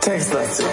Textlastig. 0.00 0.66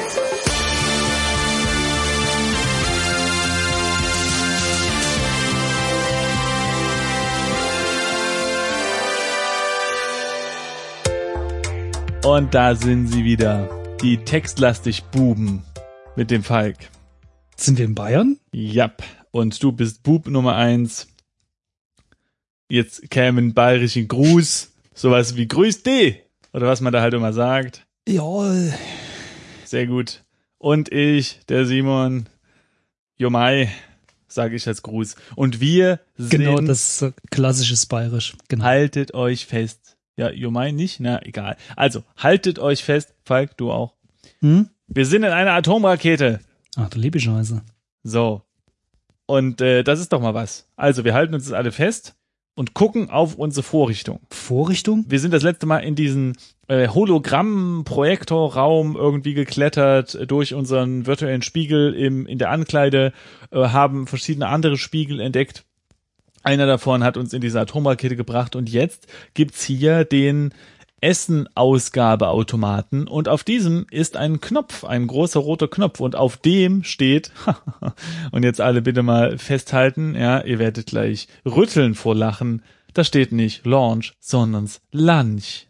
Und 12.24 12.54
da 12.54 12.76
sind 12.76 13.08
sie 13.08 13.24
wieder. 13.24 13.68
Die 14.02 14.18
textlastig 14.18 15.04
Buben 15.06 15.64
mit 16.16 16.30
dem 16.32 16.44
Falk. 16.44 16.78
Sind 17.56 17.78
wir 17.78 17.86
in 17.86 17.96
Bayern? 17.96 18.38
Jap. 18.52 19.04
Und 19.32 19.62
du 19.64 19.72
bist 19.72 20.04
Bub 20.04 20.28
Nummer 20.28 20.56
eins. 20.56 21.08
Jetzt 22.70 23.10
käme 23.10 23.42
ein 23.42 23.54
bayerischen 23.54 24.08
Gruß. 24.08 24.72
Sowas 24.94 25.36
wie 25.36 25.48
Grüß 25.48 25.84
dich. 25.84 26.22
Oder 26.54 26.68
was 26.68 26.82
man 26.82 26.92
da 26.94 27.02
halt 27.02 27.14
immer 27.14 27.34
sagt. 27.34 27.86
Ja, 28.08 28.24
Sehr 29.66 29.88
gut. 29.88 30.24
Und 30.58 30.92
ich, 30.92 31.40
der 31.48 31.66
Simon, 31.66 32.28
Jomai, 33.18 33.72
sage 34.28 34.56
ich 34.56 34.68
als 34.68 34.82
Gruß. 34.82 35.16
Und 35.36 35.60
wir 35.60 36.00
sind, 36.18 36.30
genau, 36.30 36.60
das 36.60 37.02
ist 37.02 37.14
klassisches 37.32 37.86
Bayerisch. 37.86 38.36
Genau. 38.48 38.66
haltet 38.66 39.14
euch 39.14 39.46
fest. 39.46 39.98
Ja, 40.18 40.30
Jomai 40.30 40.72
nicht? 40.72 41.00
Na, 41.00 41.22
egal. 41.26 41.58
Also, 41.76 42.04
haltet 42.18 42.60
euch 42.60 42.84
fest. 42.84 43.14
Falk, 43.24 43.58
du 43.58 43.72
auch. 43.72 43.96
Hm? 44.40 44.70
Wir 44.88 45.06
sind 45.06 45.24
in 45.24 45.32
einer 45.32 45.54
Atomrakete. 45.54 46.42
Ach, 46.76 46.90
du 46.90 47.00
liebe 47.00 47.20
Scheiße. 47.20 47.62
So. 48.04 48.42
Und 49.32 49.62
äh, 49.62 49.86
das 49.86 50.02
ist 50.02 50.12
doch 50.12 50.20
mal 50.20 50.34
was. 50.34 50.68
Also, 50.76 51.06
wir 51.06 51.14
halten 51.14 51.34
uns 51.34 51.46
jetzt 51.46 51.54
alle 51.54 51.72
fest 51.72 52.16
und 52.54 52.74
gucken 52.74 53.10
auf 53.10 53.36
unsere 53.36 53.64
Vorrichtung. 53.64 54.20
Vorrichtung? 54.30 55.06
Wir 55.08 55.22
sind 55.22 55.34
das 55.34 55.42
letzte 55.42 55.66
Mal 55.66 55.78
in 55.78 55.96
diesen 55.96 56.36
äh, 56.68 56.90
Hologramm-Projektorraum 56.90 58.98
irgendwie 58.98 59.34
geklettert 59.34 60.30
durch 60.30 60.54
unseren 60.54 61.08
virtuellen 61.08 61.44
Spiegel 61.44 61.94
im, 61.94 62.28
in 62.28 62.40
der 62.40 62.50
Ankleide, 62.50 63.14
äh, 63.52 63.70
haben 63.70 64.06
verschiedene 64.06 64.50
andere 64.50 64.76
Spiegel 64.76 65.22
entdeckt. 65.22 65.64
Einer 66.44 66.66
davon 66.66 67.02
hat 67.02 67.16
uns 67.16 67.32
in 67.32 67.40
diese 67.40 67.62
Atomrakete 67.62 68.18
gebracht 68.18 68.58
und 68.58 68.70
jetzt 68.70 69.08
gibt's 69.34 69.64
hier 69.64 70.04
den 70.04 70.54
Essen-Ausgabeautomaten 71.02 73.08
und 73.08 73.28
auf 73.28 73.44
diesem 73.44 73.88
ist 73.90 74.16
ein 74.16 74.40
Knopf, 74.40 74.84
ein 74.84 75.08
großer 75.08 75.40
roter 75.40 75.68
Knopf 75.68 76.00
und 76.00 76.16
auf 76.16 76.38
dem 76.38 76.84
steht, 76.84 77.32
und 78.32 78.44
jetzt 78.44 78.62
alle 78.62 78.82
bitte 78.82 79.04
mal 79.04 79.38
festhalten, 79.38 80.16
ja, 80.16 80.42
ihr 80.42 80.60
werdet 80.60 80.86
gleich 80.86 81.28
rütteln 81.46 81.96
vor 81.96 82.16
Lachen, 82.16 82.62
da 82.94 83.04
steht 83.04 83.32
nicht 83.32 83.66
Launch, 83.66 84.14
sondern 84.20 84.70
Lunch. 84.92 85.68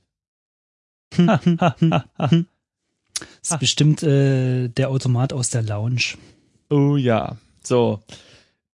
Das 1.18 1.46
ist 3.44 3.60
bestimmt 3.60 4.04
äh, 4.04 4.70
der 4.70 4.90
Automat 4.90 5.34
aus 5.34 5.50
der 5.50 5.62
Lounge. 5.62 6.16
Oh 6.70 6.96
ja. 6.96 7.38
So. 7.64 8.02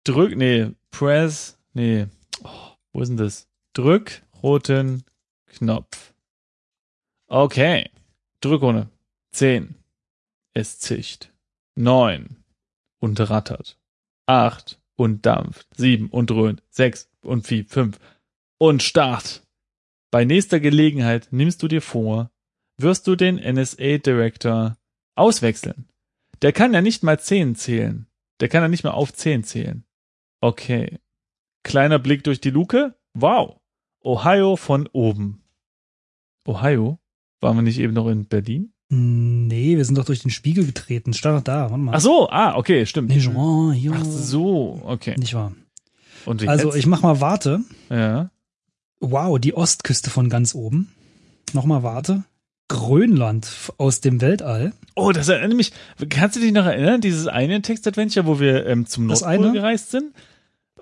Drück, 0.03 0.35
nee, 0.35 0.71
press, 0.91 1.57
nee. 1.73 2.07
Oh, 2.43 2.49
wo 2.91 3.01
ist 3.01 3.09
denn 3.09 3.17
das? 3.17 3.47
Drück 3.73 4.23
roten 4.41 5.03
Knopf. 5.47 6.12
Okay. 7.33 7.89
Drückrunde. 8.41 8.91
Zehn. 9.31 9.73
Es 10.53 10.77
zicht. 10.77 11.33
Neun. 11.73 12.43
Und 12.99 13.19
rattert. 13.27 13.79
Acht. 14.27 14.79
Und 14.95 15.25
dampft. 15.25 15.67
Sieben. 15.75 16.09
Und 16.11 16.29
dröhnt. 16.29 16.61
Sechs. 16.69 17.09
Und 17.23 17.47
vier. 17.47 17.65
Fünf. 17.65 17.99
Und 18.59 18.83
Start. 18.83 19.41
Bei 20.11 20.25
nächster 20.25 20.59
Gelegenheit 20.59 21.29
nimmst 21.31 21.63
du 21.63 21.67
dir 21.67 21.81
vor, 21.81 22.29
wirst 22.77 23.07
du 23.07 23.15
den 23.15 23.37
NSA 23.37 23.97
Director 23.97 24.77
auswechseln. 25.15 25.89
Der 26.43 26.53
kann 26.53 26.71
ja 26.71 26.81
nicht 26.81 27.01
mal 27.01 27.19
zehn 27.19 27.55
zählen. 27.55 28.05
Der 28.41 28.47
kann 28.47 28.61
ja 28.61 28.67
nicht 28.67 28.83
mal 28.83 28.91
auf 28.91 29.11
zehn 29.11 29.43
zählen. 29.43 29.85
Okay. 30.39 30.99
Kleiner 31.63 31.97
Blick 31.97 32.23
durch 32.25 32.41
die 32.41 32.51
Luke. 32.51 32.93
Wow. 33.15 33.59
Ohio 34.03 34.55
von 34.55 34.85
oben. 34.93 35.41
Ohio? 36.45 36.99
Waren 37.43 37.57
wir 37.57 37.61
nicht 37.61 37.79
eben 37.79 37.93
noch 37.93 38.07
in 38.07 38.25
Berlin? 38.25 38.71
Nee, 38.89 39.75
wir 39.77 39.85
sind 39.85 39.97
doch 39.97 40.05
durch 40.05 40.21
den 40.21 40.31
Spiegel 40.31 40.65
getreten. 40.65 41.13
Stand 41.13 41.39
doch 41.39 41.43
da, 41.43 41.61
warte 41.69 41.77
mal. 41.77 41.93
Ach 41.95 42.01
so, 42.01 42.29
ah, 42.29 42.55
okay, 42.55 42.85
stimmt. 42.85 43.09
Nee, 43.09 43.19
Jean, 43.19 43.73
ja. 43.73 43.91
Ach 43.95 44.05
so, 44.05 44.81
okay. 44.85 45.15
Nicht 45.17 45.33
wahr. 45.33 45.53
Und 46.25 46.47
Also 46.47 46.67
jetzt? 46.67 46.77
ich 46.77 46.85
mach 46.85 47.01
mal 47.01 47.19
Warte. 47.19 47.61
ja. 47.89 48.29
Wow, 48.99 49.37
die 49.39 49.53
Ostküste 49.55 50.09
von 50.09 50.29
ganz 50.29 50.55
oben. 50.55 50.91
Nochmal 51.53 51.83
Warte. 51.83 52.23
Grönland 52.69 53.51
aus 53.77 53.99
dem 53.99 54.21
Weltall. 54.21 54.71
Oh, 54.95 55.11
das 55.11 55.27
erinnert 55.27 55.57
mich. 55.57 55.73
Kannst 56.09 56.35
du 56.37 56.39
dich 56.39 56.53
noch 56.53 56.65
erinnern, 56.65 57.01
dieses 57.01 57.27
eine 57.27 57.61
Textadventure, 57.61 58.25
wo 58.25 58.39
wir 58.39 58.65
ähm, 58.65 58.85
zum 58.85 59.07
Das 59.09 59.21
Nordpol 59.21 59.45
eine? 59.47 59.53
gereist 59.53 59.91
sind? 59.91 60.13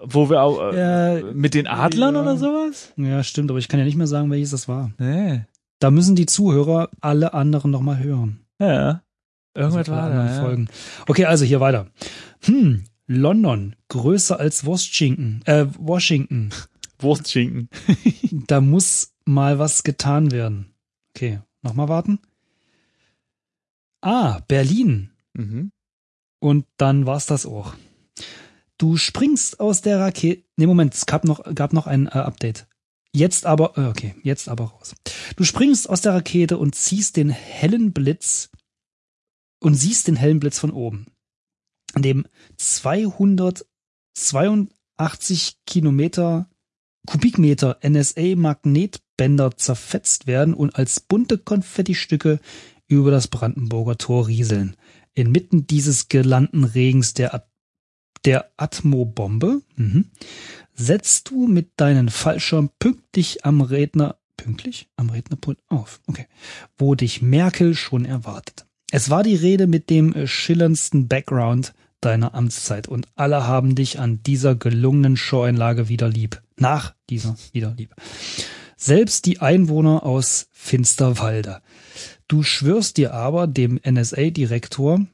Wo 0.03 0.29
wir 0.29 0.41
auch 0.41 0.59
äh, 0.73 1.19
Ja, 1.21 1.33
mit 1.33 1.53
den 1.53 1.65
Adlern 1.67 2.15
ja. 2.15 2.21
oder 2.21 2.37
sowas? 2.37 2.93
ja, 2.97 3.23
stimmt, 3.23 3.49
aber 3.49 3.59
ich 3.59 3.67
kann 3.67 3.79
ja 3.79 3.85
nicht 3.85 3.97
mehr 3.97 4.07
sagen, 4.07 4.29
welches 4.29 4.51
das 4.51 4.67
war. 4.67 4.91
Nee. 4.99 5.41
Da 5.81 5.89
müssen 5.89 6.15
die 6.15 6.27
Zuhörer 6.27 6.89
alle 7.01 7.33
anderen 7.33 7.71
nochmal 7.71 7.97
hören. 7.97 8.45
Ja. 8.59 9.01
Irgendwas 9.55 9.89
Also 9.89 9.91
war 9.91 10.09
da. 10.11 10.25
Ja. 10.27 10.41
Folgen. 10.41 10.69
Okay, 11.07 11.25
also 11.25 11.43
hier 11.43 11.59
weiter. 11.59 11.87
Hm, 12.43 12.83
London, 13.07 13.75
größer 13.89 14.39
als 14.39 14.63
Washington. 14.63 15.41
Äh, 15.45 15.65
Washington. 15.79 16.51
Wurstschinken. 16.99 17.69
Da 18.47 18.61
muss 18.61 19.13
mal 19.25 19.59
was 19.59 19.83
getan 19.83 20.31
werden. 20.31 20.73
Okay, 21.15 21.41
nochmal 21.63 21.89
warten. 21.89 22.19
Ah, 24.01 24.39
Berlin. 24.47 25.09
Mhm. 25.33 25.71
Und 26.39 26.65
dann 26.77 27.05
war's 27.05 27.25
das 27.25 27.45
auch. 27.45 27.73
Du 28.77 28.97
springst 28.97 29.59
aus 29.59 29.81
der 29.81 29.99
Rakete. 29.99 30.43
Nee, 30.57 30.67
Moment, 30.67 30.93
es 30.93 31.05
gab 31.05 31.25
noch, 31.25 31.43
gab 31.55 31.73
noch 31.73 31.87
ein 31.87 32.07
äh, 32.07 32.11
Update. 32.11 32.67
Jetzt 33.13 33.45
aber, 33.45 33.77
äh, 33.77 33.87
okay, 33.87 34.15
jetzt 34.23 34.47
aber 34.47 34.63
raus. 34.65 34.95
Du 35.35 35.43
springst 35.43 35.89
aus 35.89 35.99
der 36.01 36.13
Rakete 36.13 36.57
und 36.57 36.75
ziehst 36.75 37.17
den 37.17 37.29
hellen 37.29 37.91
Blitz 37.91 38.49
und 39.59 39.73
siehst 39.75 40.07
den 40.07 40.15
hellen 40.15 40.39
Blitz 40.39 40.59
von 40.59 40.71
oben, 40.71 41.07
an 41.93 42.03
dem 42.03 42.25
282 42.57 45.57
Kilometer 45.65 46.47
Kubikmeter 47.07 47.79
NSA-Magnetbänder 47.83 49.57
zerfetzt 49.57 50.27
werden 50.27 50.53
und 50.53 50.75
als 50.75 50.99
bunte 50.99 51.39
Konfettistücke 51.39 52.39
über 52.87 53.09
das 53.11 53.27
Brandenburger 53.27 53.97
Tor 53.97 54.27
rieseln. 54.27 54.75
Inmitten 55.13 55.67
dieses 55.67 56.07
Girlandenregens 56.09 57.13
der, 57.13 57.33
At 57.33 57.47
der 58.25 58.51
Atmobombe 58.57 59.61
mhm, 59.75 60.11
setzt 60.85 61.29
du 61.29 61.47
mit 61.47 61.71
deinen 61.77 62.09
Fallschirm 62.09 62.69
pünktlich 62.79 63.45
am 63.45 63.61
Redner, 63.61 64.17
pünktlich 64.37 64.89
am 64.95 65.09
Rednerpult 65.09 65.59
auf, 65.67 66.01
okay, 66.07 66.27
wo 66.77 66.95
dich 66.95 67.21
Merkel 67.21 67.75
schon 67.75 68.05
erwartet. 68.05 68.65
Es 68.91 69.09
war 69.09 69.23
die 69.23 69.35
Rede 69.35 69.67
mit 69.67 69.89
dem 69.89 70.13
äh, 70.13 70.27
schillerndsten 70.27 71.07
Background 71.07 71.73
deiner 72.01 72.33
Amtszeit 72.33 72.87
und 72.87 73.07
alle 73.15 73.47
haben 73.47 73.75
dich 73.75 73.99
an 73.99 74.23
dieser 74.23 74.55
gelungenen 74.55 75.15
Showeinlage 75.15 75.87
wieder 75.87 76.09
lieb. 76.09 76.41
Nach 76.57 76.95
dieser 77.09 77.35
wieder 77.53 77.73
lieb. 77.77 77.95
Selbst 78.75 79.25
die 79.27 79.39
Einwohner 79.39 80.03
aus 80.03 80.47
Finsterwalde. 80.51 81.61
Du 82.27 82.41
schwörst 82.41 82.97
dir 82.97 83.13
aber 83.13 83.45
dem 83.45 83.79
NSA-Direktor 83.87 85.05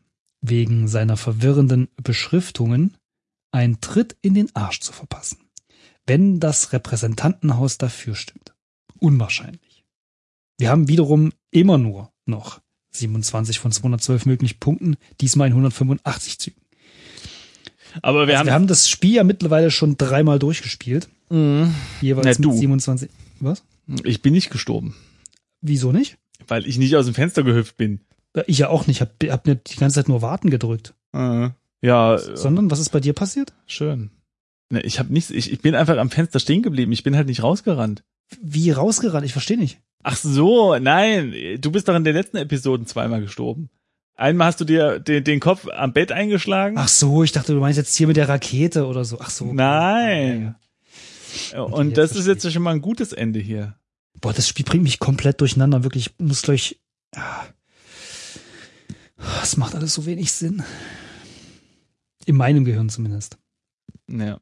wegen 0.42 0.88
seiner 0.88 1.18
verwirrenden 1.18 1.90
Beschriftungen 2.02 2.96
einen 3.52 3.82
Tritt 3.82 4.16
in 4.22 4.34
den 4.34 4.56
Arsch 4.56 4.80
zu 4.80 4.94
verpassen, 4.94 5.40
wenn 6.08 6.40
das 6.40 6.74
Repräsentantenhaus 6.74 7.78
dafür 7.78 8.16
stimmt. 8.16 8.54
Unwahrscheinlich. 9.00 9.84
Wir 10.58 10.70
haben 10.70 10.88
wiederum 10.88 11.32
immer 11.52 11.78
nur 11.78 12.12
noch 12.26 12.60
27 12.92 13.60
von 13.60 13.72
212 13.72 14.26
möglichen 14.26 14.60
Punkten, 14.60 14.96
diesmal 15.22 15.48
in 15.48 15.54
185 15.54 16.40
Zügen. 16.40 16.62
Aber 18.02 18.28
wir 18.28 18.34
Also 18.34 18.40
haben, 18.40 18.46
wir 18.48 18.54
haben 18.54 18.68
das 18.68 18.90
Spiel 18.90 19.14
ja 19.16 19.24
mittlerweile 19.24 19.72
schon 19.72 19.98
dreimal 19.98 20.40
durchgespielt. 20.40 21.10
Mhm. 21.30 21.74
Jeweils 22.02 22.40
Na, 22.40 22.44
du. 22.44 22.50
mit 22.52 22.60
27. 22.60 23.10
Was? 23.40 23.64
ich 24.04 24.22
bin 24.22 24.34
nicht 24.34 24.50
gestorben, 24.50 24.96
Wieso 25.62 25.92
nicht? 25.92 26.18
weil 26.48 26.68
ich 26.68 26.78
nicht 26.78 26.96
aus 26.96 27.06
dem 27.06 27.14
Fenster 27.16 27.44
gehüpft 27.44 27.78
bin. 27.78 28.00
Ich 28.46 28.60
ja 28.60 28.70
auch 28.70 28.86
nicht. 28.88 29.02
Hab, 29.02 29.12
hab 29.24 29.48
mir 29.48 29.56
die 29.56 29.76
ganze 29.76 29.96
Zeit 29.96 30.08
nur 30.10 30.22
warten 30.22 30.50
gedrückt. 30.50 30.94
Äh, 31.14 31.50
Ja, 31.82 32.18
Sondern, 32.18 32.70
was 32.72 32.80
ist 32.80 32.90
bei 32.90 33.00
dir 33.00 33.14
passiert? 33.14 33.54
schön. 33.66 34.12
Ne, 34.70 34.82
ich 34.82 35.00
habe 35.00 35.14
nichts, 35.14 35.32
ich, 35.32 35.52
ich 35.52 35.62
bin 35.62 35.76
einfach 35.76 35.98
am 35.98 36.10
Fenster 36.10 36.40
stehen 36.40 36.62
geblieben. 36.62 36.92
Ich 36.92 37.04
bin 37.04 37.16
halt 37.16 37.28
nicht 37.28 37.44
rausgerannt. 37.44 38.04
Wie 38.42 38.72
rausgerannt? 38.72 39.26
Ich 39.26 39.32
verstehe 39.32 39.58
nicht. 39.58 39.80
Ach 40.04 40.18
so, 40.18 40.78
nein, 40.78 41.34
du 41.60 41.72
bist 41.72 41.88
doch 41.88 41.96
in 41.96 42.04
den 42.04 42.16
letzten 42.16 42.38
Episoden 42.38 42.86
zweimal 42.86 43.22
gestorben. 43.22 43.70
Einmal 44.16 44.48
hast 44.48 44.60
du 44.60 44.66
dir 44.66 45.00
den, 45.00 45.24
den 45.24 45.40
Kopf 45.40 45.68
am 45.72 45.94
Bett 45.94 46.12
eingeschlagen. 46.12 46.78
Ach 46.78 46.88
so, 46.88 47.24
ich 47.24 47.32
dachte, 47.32 47.54
du 47.54 47.60
meinst 47.60 47.78
jetzt 47.78 47.96
hier 47.96 48.08
mit 48.08 48.18
der 48.18 48.28
Rakete 48.28 48.88
oder 48.88 49.06
so. 49.06 49.20
Ach 49.22 49.30
so. 49.30 49.54
Nein. 49.54 50.56
Und 51.56 51.90
jetzt 51.90 51.98
das 51.98 52.16
ist 52.16 52.26
verstehe 52.26 52.28
jetzt 52.28 52.52
schon 52.52 52.64
mal 52.64 52.74
ein 52.74 52.82
gutes 52.82 53.14
Ende 53.14 53.40
hier. 53.40 53.76
Boah, 54.20 54.34
das 54.34 54.48
Spiel 54.48 54.66
bringt 54.66 54.84
mich 54.84 55.00
komplett 55.00 55.40
durcheinander. 55.40 55.84
Wirklich, 55.84 56.08
ich 56.08 56.26
muss 56.26 56.42
gleich. 56.42 56.80
Ah. 57.16 57.46
Es 59.44 59.58
macht 59.58 59.76
alles 59.76 59.94
so 59.94 60.06
wenig 60.06 60.32
Sinn. 60.32 60.64
In 62.26 62.36
meinem 62.36 62.66
Gehirn 62.66 62.90
zumindest. 62.90 63.38
Ja, 64.10 64.40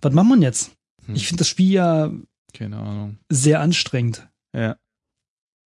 Was 0.00 0.12
macht 0.12 0.28
man 0.28 0.42
jetzt? 0.42 0.72
Hm. 1.06 1.14
Ich 1.14 1.26
finde 1.26 1.40
das 1.40 1.48
Spiel 1.48 1.72
ja 1.72 2.12
keine 2.54 2.78
Ahnung. 2.78 3.18
sehr 3.28 3.60
anstrengend. 3.60 4.28
Ja. 4.54 4.76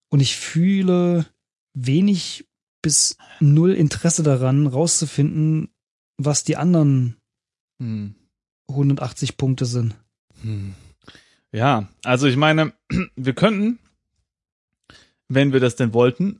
Und 0.09 0.19
ich 0.21 0.35
fühle 0.35 1.25
wenig 1.73 2.47
bis 2.81 3.17
null 3.39 3.73
Interesse 3.73 4.23
daran, 4.23 4.67
rauszufinden, 4.67 5.69
was 6.17 6.43
die 6.43 6.55
anderen 6.57 7.15
Hm. 7.81 8.15
180 8.69 9.37
Punkte 9.37 9.65
sind. 9.65 9.95
Hm. 10.41 10.73
Ja, 11.51 11.87
also 12.03 12.27
ich 12.27 12.35
meine, 12.37 12.73
wir 13.15 13.33
könnten, 13.33 13.79
wenn 15.27 15.53
wir 15.53 15.59
das 15.59 15.75
denn 15.75 15.93
wollten, 15.93 16.39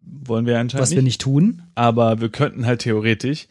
wollen 0.00 0.46
wir 0.46 0.58
anscheinend 0.58 0.82
Was 0.82 0.90
wir 0.94 1.02
nicht 1.02 1.20
tun. 1.20 1.62
aber 1.74 2.20
wir 2.20 2.28
könnten 2.30 2.66
halt 2.66 2.82
theoretisch 2.82 3.48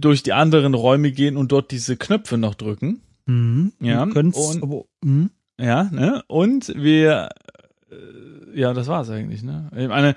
durch 0.00 0.22
die 0.22 0.32
anderen 0.32 0.74
Räume 0.74 1.12
gehen 1.12 1.36
und 1.36 1.52
dort 1.52 1.70
diese 1.70 1.96
Knöpfe 1.96 2.38
noch 2.38 2.54
drücken. 2.54 3.00
Mhm. 3.26 3.72
Ja, 3.80 4.02
und- 4.04 4.62
aber, 4.62 4.84
mhm. 5.02 5.30
Ja, 5.60 5.84
ne? 5.84 6.22
Und 6.28 6.72
wir, 6.76 7.28
äh, 7.90 8.58
ja, 8.60 8.72
das 8.72 8.86
war's 8.86 9.10
eigentlich, 9.10 9.42
ne? 9.42 9.70
Ich 9.76 9.88
meine, 9.88 10.14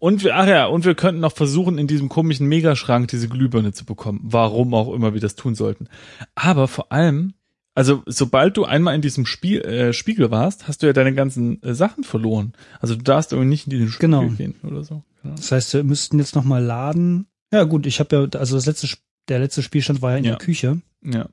und 0.00 0.22
wir, 0.22 0.36
ach 0.36 0.46
ja, 0.46 0.66
und 0.66 0.84
wir 0.84 0.94
könnten 0.94 1.20
noch 1.20 1.32
versuchen, 1.32 1.76
in 1.76 1.88
diesem 1.88 2.08
komischen 2.08 2.46
Megaschrank 2.46 3.08
diese 3.08 3.28
Glühbirne 3.28 3.72
zu 3.72 3.84
bekommen. 3.84 4.20
Warum 4.22 4.72
auch 4.74 4.92
immer 4.94 5.12
wir 5.12 5.20
das 5.20 5.34
tun 5.34 5.56
sollten. 5.56 5.88
Aber 6.36 6.68
vor 6.68 6.92
allem, 6.92 7.34
also 7.74 8.02
sobald 8.06 8.56
du 8.56 8.64
einmal 8.64 8.94
in 8.94 9.02
diesem 9.02 9.26
Spiel, 9.26 9.60
äh, 9.62 9.92
Spiegel 9.92 10.30
warst, 10.30 10.68
hast 10.68 10.82
du 10.82 10.86
ja 10.86 10.92
deine 10.92 11.14
ganzen 11.14 11.60
äh, 11.64 11.74
Sachen 11.74 12.04
verloren. 12.04 12.52
Also 12.80 12.94
du 12.94 13.02
darfst 13.02 13.32
irgendwie 13.32 13.48
nicht 13.48 13.66
in 13.66 13.70
diesen 13.70 13.88
Spiegel 13.88 14.10
Genau. 14.20 14.28
gehen 14.36 14.54
oder 14.62 14.84
so. 14.84 15.02
Ja. 15.24 15.32
Das 15.34 15.50
heißt, 15.50 15.74
wir 15.74 15.82
müssten 15.84 16.18
jetzt 16.20 16.36
nochmal 16.36 16.62
laden. 16.62 17.26
Ja, 17.52 17.64
gut, 17.64 17.86
ich 17.86 17.98
habe 18.00 18.14
ja, 18.32 18.38
also 18.38 18.56
das 18.56 18.66
letzte, 18.66 18.88
der 19.28 19.38
letzte 19.38 19.62
Spielstand 19.62 20.02
war 20.02 20.12
ja 20.12 20.16
in 20.18 20.24
Ja. 20.24 20.30
der 20.32 20.38
Küche. 20.38 20.80
Ja. 21.04 21.28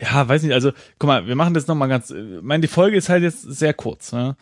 Ja, 0.00 0.28
weiß 0.28 0.42
nicht, 0.44 0.52
also, 0.54 0.70
guck 0.98 1.08
mal, 1.08 1.26
wir 1.26 1.34
machen 1.34 1.54
das 1.54 1.66
nochmal 1.66 1.88
ganz, 1.88 2.10
ich 2.10 2.42
meine, 2.42 2.60
die 2.60 2.68
Folge 2.68 2.96
ist 2.96 3.08
halt 3.08 3.22
jetzt 3.22 3.42
sehr 3.42 3.74
kurz. 3.74 4.12
Ne? 4.12 4.36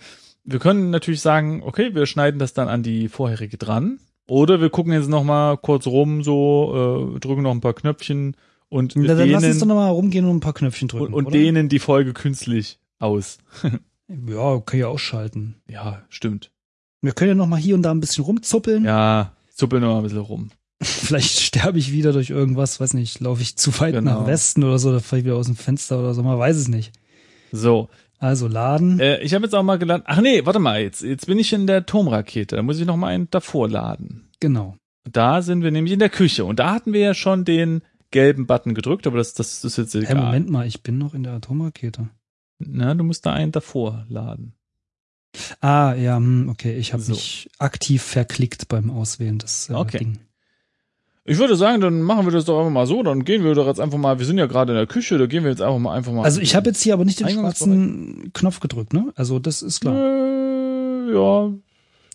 Wir 0.45 0.59
können 0.59 0.91
natürlich 0.91 1.21
sagen, 1.21 1.63
okay, 1.65 1.95
wir 1.95 2.07
schneiden 2.07 2.39
das 2.39 2.53
dann 2.53 2.69
an 2.69 2.83
die 2.83 3.09
vorherige 3.09 3.57
dran. 3.57 3.99
Oder 4.29 4.61
wir 4.61 4.71
gucken 4.71 4.93
jetzt 4.93 5.09
nochmal 5.09 5.57
kurz 5.57 5.87
rum, 5.87 6.23
so, 6.25 7.13
äh, 7.17 7.21
drücken 7.21 7.43
noch 7.43 7.53
ein 7.53 7.61
paar 7.61 7.75
Knöpfchen 7.75 8.37
und 8.69 8.95
Ja, 8.97 9.15
dann 9.15 9.31
lass 9.31 9.45
uns 9.45 9.61
doch 9.61 9.67
nochmal 9.67 9.91
rumgehen 9.91 10.25
und 10.27 10.37
ein 10.37 10.41
paar 10.41 10.53
Knöpfchen 10.53 10.89
drücken. 10.89 11.07
und, 11.07 11.15
und 11.15 11.27
oder? 11.27 11.39
dehnen 11.39 11.69
die 11.69 11.79
Folge 11.79 12.13
künstlich 12.13 12.79
aus. 12.99 13.39
Ja, 14.09 14.61
kann 14.61 14.81
ja 14.81 14.89
ausschalten. 14.89 15.57
Ja, 15.69 16.03
stimmt. 16.09 16.51
Wir 17.03 17.13
können 17.13 17.29
ja 17.31 17.35
nochmal 17.37 17.61
hier 17.61 17.75
und 17.77 17.83
da 17.83 17.93
ein 17.93 18.01
bisschen 18.01 18.25
rumzuppeln. 18.25 18.85
Ja, 18.85 19.33
zuppeln 19.56 19.82
wir 19.82 19.88
mal 19.88 19.97
ein 19.99 20.03
bisschen 20.05 20.19
rum. 20.19 20.50
Vielleicht 20.82 21.41
sterbe 21.41 21.79
ich 21.79 21.91
wieder 21.93 22.12
durch 22.12 22.31
irgendwas, 22.31 22.79
weiß 22.81 22.94
nicht, 22.94 23.20
laufe 23.20 23.43
ich 23.43 23.56
zu 23.56 23.79
weit 23.81 23.94
Genau. 23.94 24.20
nach 24.20 24.26
Westen 24.26 24.62
oder 24.62 24.79
so, 24.79 24.93
da 24.93 25.00
falle 25.00 25.20
ich 25.20 25.26
wieder 25.26 25.37
aus 25.37 25.47
dem 25.47 25.56
Fenster 25.56 25.99
oder 25.99 26.14
so, 26.14 26.23
man 26.23 26.38
weiß 26.38 26.56
es 26.56 26.69
nicht. 26.69 26.93
So, 27.53 27.88
Also 28.19 28.47
laden. 28.49 29.00
äh, 29.00 29.20
ich 29.23 29.35
habe 29.35 29.44
jetzt 29.44 29.55
auch 29.55 29.62
mal 29.62 29.79
geladen. 29.79 30.05
Ach 30.06 30.20
nee, 30.20 30.44
warte 30.44 30.58
mal, 30.58 30.81
jetzt, 30.82 31.03
jetzt 31.03 31.26
bin 31.26 31.38
ich 31.38 31.53
in 31.53 31.67
der 31.67 31.87
Turmrakete. 31.87 32.56
Da 32.56 32.62
muss 32.62 32.79
ich 32.79 32.87
noch 32.87 32.97
mal 32.97 33.08
einen 33.08 33.29
davor 33.31 33.69
laden. 33.69 34.29
Genau. 34.41 34.76
Da 35.11 35.41
sind 35.41 35.62
wir 35.62 35.70
nämlich 35.70 35.93
in 35.93 35.99
der 36.00 36.11
Küche 36.11 36.44
und 36.44 36.59
da 36.59 36.73
hatten 36.75 36.93
wir 36.93 37.00
ja 37.00 37.14
schon 37.14 37.44
den 37.44 37.82
gelben 38.11 38.47
Button 38.47 38.75
gedrückt, 38.75 39.06
aber 39.06 39.19
das, 39.19 39.35
das 39.35 39.64
ist 39.64 39.79
jetzt 39.79 39.94
Hey, 39.94 40.02
egal. 40.02 40.17
Moment 40.17 40.50
mal, 40.50 40.67
ich 40.67 40.82
bin 40.82 40.99
noch 40.99 41.14
in 41.14 41.23
der 41.23 41.35
Atomrakete. 41.35 42.09
Na, 42.59 42.93
du 42.94 43.05
musst 43.05 43.25
da 43.25 43.32
einen 43.32 43.52
davor 43.52 44.05
laden. 44.09 44.55
Ah, 45.61 45.94
ja, 45.94 46.17
hm, 46.17 46.49
okay, 46.49 46.76
ich 46.76 46.93
habe 46.93 47.02
So. 47.02 47.12
mich 47.12 47.49
aktiv 47.58 48.02
verklickt 48.02 48.69
beim 48.69 48.90
Auswählen 48.90 49.38
des 49.38 49.69
äh, 49.69 49.75
Okay. 49.75 49.99
Ding. 49.99 50.19
Ich 51.28 51.38
würde 51.38 51.56
sagen, 51.56 51.81
dann 51.81 52.02
machen 52.02 52.25
wir 52.25 52.32
das 52.32 52.44
doch 52.44 52.58
einfach 52.58 52.70
mal 52.70 52.87
so, 52.87 53.02
dann 53.02 53.25
gehen 53.25 53.43
wir 53.43 53.55
doch 53.55 53.67
jetzt 53.67 53.81
einfach 53.81 53.99
mal, 53.99 54.19
wir 54.20 54.26
sind 54.26 54.38
ja 54.38 54.46
gerade 54.46 54.73
in 54.73 54.76
der 54.78 54.87
Küche, 54.87 55.19
da 55.19 55.26
gehen 55.26 55.43
wir 55.43 55.50
jetzt 55.50 55.61
einfach 55.61 55.78
mal 55.81 55.93
einfach 55.94 56.12
mal. 56.12 56.23
Also 56.23 56.40
ich 56.40 56.55
habe 56.55 56.69
jetzt 56.69 56.81
hier 56.82 56.94
aber 56.94 57.05
nicht 57.05 57.19
den 57.19 57.28
schwarzen 57.28 58.31
Knopf 58.32 58.61
gedrückt, 58.61 58.93
ne? 58.93 59.12
Also 59.17 59.40
das 59.40 59.61
ist 59.62 59.81
klar. 59.81 59.96
äh, 59.96 61.12
ja, 61.12 61.52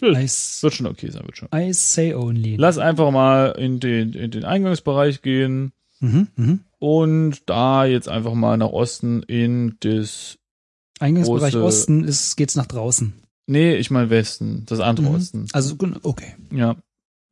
I, 0.03 0.27
wird 0.61 0.73
schon 0.73 0.87
okay 0.87 1.11
sein, 1.11 1.23
wird 1.25 1.37
schon. 1.37 1.49
I 1.53 1.73
say 1.73 2.13
only. 2.15 2.55
Lass 2.55 2.77
einfach 2.77 3.11
mal 3.11 3.47
in 3.57 3.79
den 3.81 4.13
in 4.13 4.31
den 4.31 4.45
Eingangsbereich 4.45 5.21
gehen 5.21 5.73
Mhm, 5.99 6.27
mhm. 6.35 6.59
und 6.79 7.47
da 7.49 7.85
jetzt 7.85 8.09
einfach 8.09 8.33
mal 8.33 8.57
nach 8.57 8.69
Osten 8.71 9.21
in 9.23 9.75
das 9.81 10.37
Eingangsbereich 11.01 11.53
Große- 11.56 11.63
Osten 11.63 12.03
ist, 12.03 12.36
geht's 12.38 12.56
nach 12.56 12.68
draußen. 12.68 13.13
Nee, 13.48 13.75
ich 13.75 13.92
meine 13.92 14.09
Westen, 14.09 14.63
das 14.68 14.80
andere 14.80 15.09
Mhm. 15.09 15.15
Osten. 15.15 15.48
Also 15.53 15.75
gen- 15.75 15.98
okay. 16.03 16.36
Ja. 16.53 16.75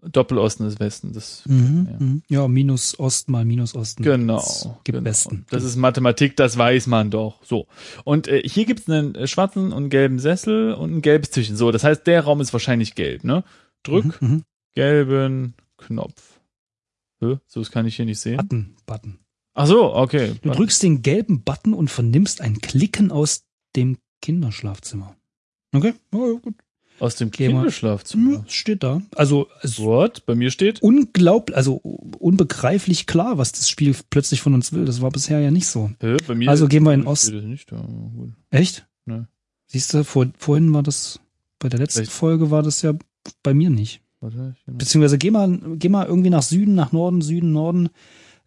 Doppelosten 0.01 0.65
ist 0.65 0.79
Westen, 0.79 1.11
das 1.11 1.43
Mhm, 1.45 1.87
Ja. 1.91 1.97
mhm. 2.05 2.23
Ja, 2.29 2.47
minus 2.47 2.97
Ost 2.99 3.29
mal 3.29 3.43
minus 3.43 3.75
Osten. 3.75 4.01
Genau. 4.01 4.37
Das 4.37 4.63
gibt 4.85 4.95
genau. 4.97 5.03
Westen. 5.09 5.45
Das 5.49 5.63
ist 5.65 5.75
Mathematik, 5.75 6.37
das 6.37 6.57
weiß 6.57 6.87
man 6.87 7.11
doch. 7.11 7.43
So. 7.43 7.67
Und 8.05 8.29
äh, 8.29 8.41
hier 8.45 8.65
gibt's 8.65 8.89
einen 8.89 9.13
äh, 9.15 9.27
schwarzen 9.27 9.73
und 9.73 9.89
gelben 9.89 10.17
Sessel 10.19 10.73
und 10.73 10.95
ein 10.95 11.01
gelbes 11.01 11.31
Tischchen. 11.31 11.57
So, 11.57 11.71
das 11.71 11.83
heißt, 11.83 12.07
der 12.07 12.21
Raum 12.23 12.39
ist 12.39 12.53
wahrscheinlich 12.53 12.95
gelb, 12.95 13.25
ne? 13.25 13.43
Drück 13.83 14.21
Mhm, 14.21 14.27
mhm. 14.29 14.43
gelben 14.73 15.53
Knopf. 15.77 16.39
Hä? 17.21 17.37
So, 17.47 17.59
das 17.59 17.69
kann 17.71 17.85
ich 17.85 17.97
hier 17.97 18.05
nicht 18.05 18.19
sehen. 18.21 18.37
Button, 18.37 18.75
Button. 18.85 19.19
Ach 19.53 19.67
so, 19.67 19.93
okay. 19.93 20.31
Du 20.41 20.49
drückst 20.51 20.81
den 20.81 21.01
gelben 21.01 21.41
Button 21.43 21.73
und 21.73 21.89
vernimmst 21.89 22.39
ein 22.39 22.59
Klicken 22.61 23.11
aus 23.11 23.41
dem 23.75 23.97
Kinderschlafzimmer. 24.21 25.15
Okay, 25.73 25.93
ja, 26.13 26.19
ja, 26.19 26.33
gut. 26.39 26.55
Aus 26.99 27.15
dem. 27.15 27.31
Kinderschlafzimmer. 27.31 28.33
Ja, 28.33 28.43
steht 28.47 28.83
da. 28.83 29.01
Also, 29.15 29.47
also 29.61 29.85
What? 29.85 30.25
Bei 30.25 30.35
mir 30.35 30.51
steht? 30.51 30.81
unglaublich, 30.81 31.55
also 31.55 31.75
unbegreiflich 31.77 33.05
klar, 33.05 33.37
was 33.37 33.51
das 33.53 33.69
Spiel 33.69 33.95
plötzlich 34.09 34.41
von 34.41 34.53
uns 34.53 34.73
will. 34.73 34.85
Das 34.85 35.01
war 35.01 35.09
bisher 35.09 35.39
ja 35.39 35.51
nicht 35.51 35.67
so. 35.67 35.91
Hä? 36.01 36.17
Bei 36.27 36.35
mir 36.35 36.49
Also 36.49 36.67
gehen 36.67 36.83
wir 36.83 36.93
in 36.93 37.07
Ost. 37.07 37.31
nicht 37.31 37.71
da. 37.71 37.77
aber 37.77 37.87
gut. 37.87 38.33
Echt? 38.49 38.87
Ne. 39.05 39.27
Siehst 39.67 39.93
du, 39.93 40.03
vor, 40.03 40.27
vorhin 40.37 40.73
war 40.73 40.83
das, 40.83 41.19
bei 41.59 41.69
der 41.69 41.79
letzten 41.79 41.99
Vielleicht- 41.99 42.11
Folge 42.11 42.51
war 42.51 42.63
das 42.63 42.81
ja 42.81 42.93
bei 43.43 43.53
mir 43.53 43.69
nicht. 43.69 44.01
Warte, 44.19 44.55
ich- 44.57 44.73
Beziehungsweise 44.77 45.17
geh 45.17 45.31
mal, 45.31 45.57
geh 45.77 45.87
mal 45.89 46.05
irgendwie 46.05 46.29
nach 46.29 46.43
Süden, 46.43 46.75
nach 46.75 46.91
Norden, 46.91 47.21
Süden, 47.21 47.53
Norden 47.53 47.89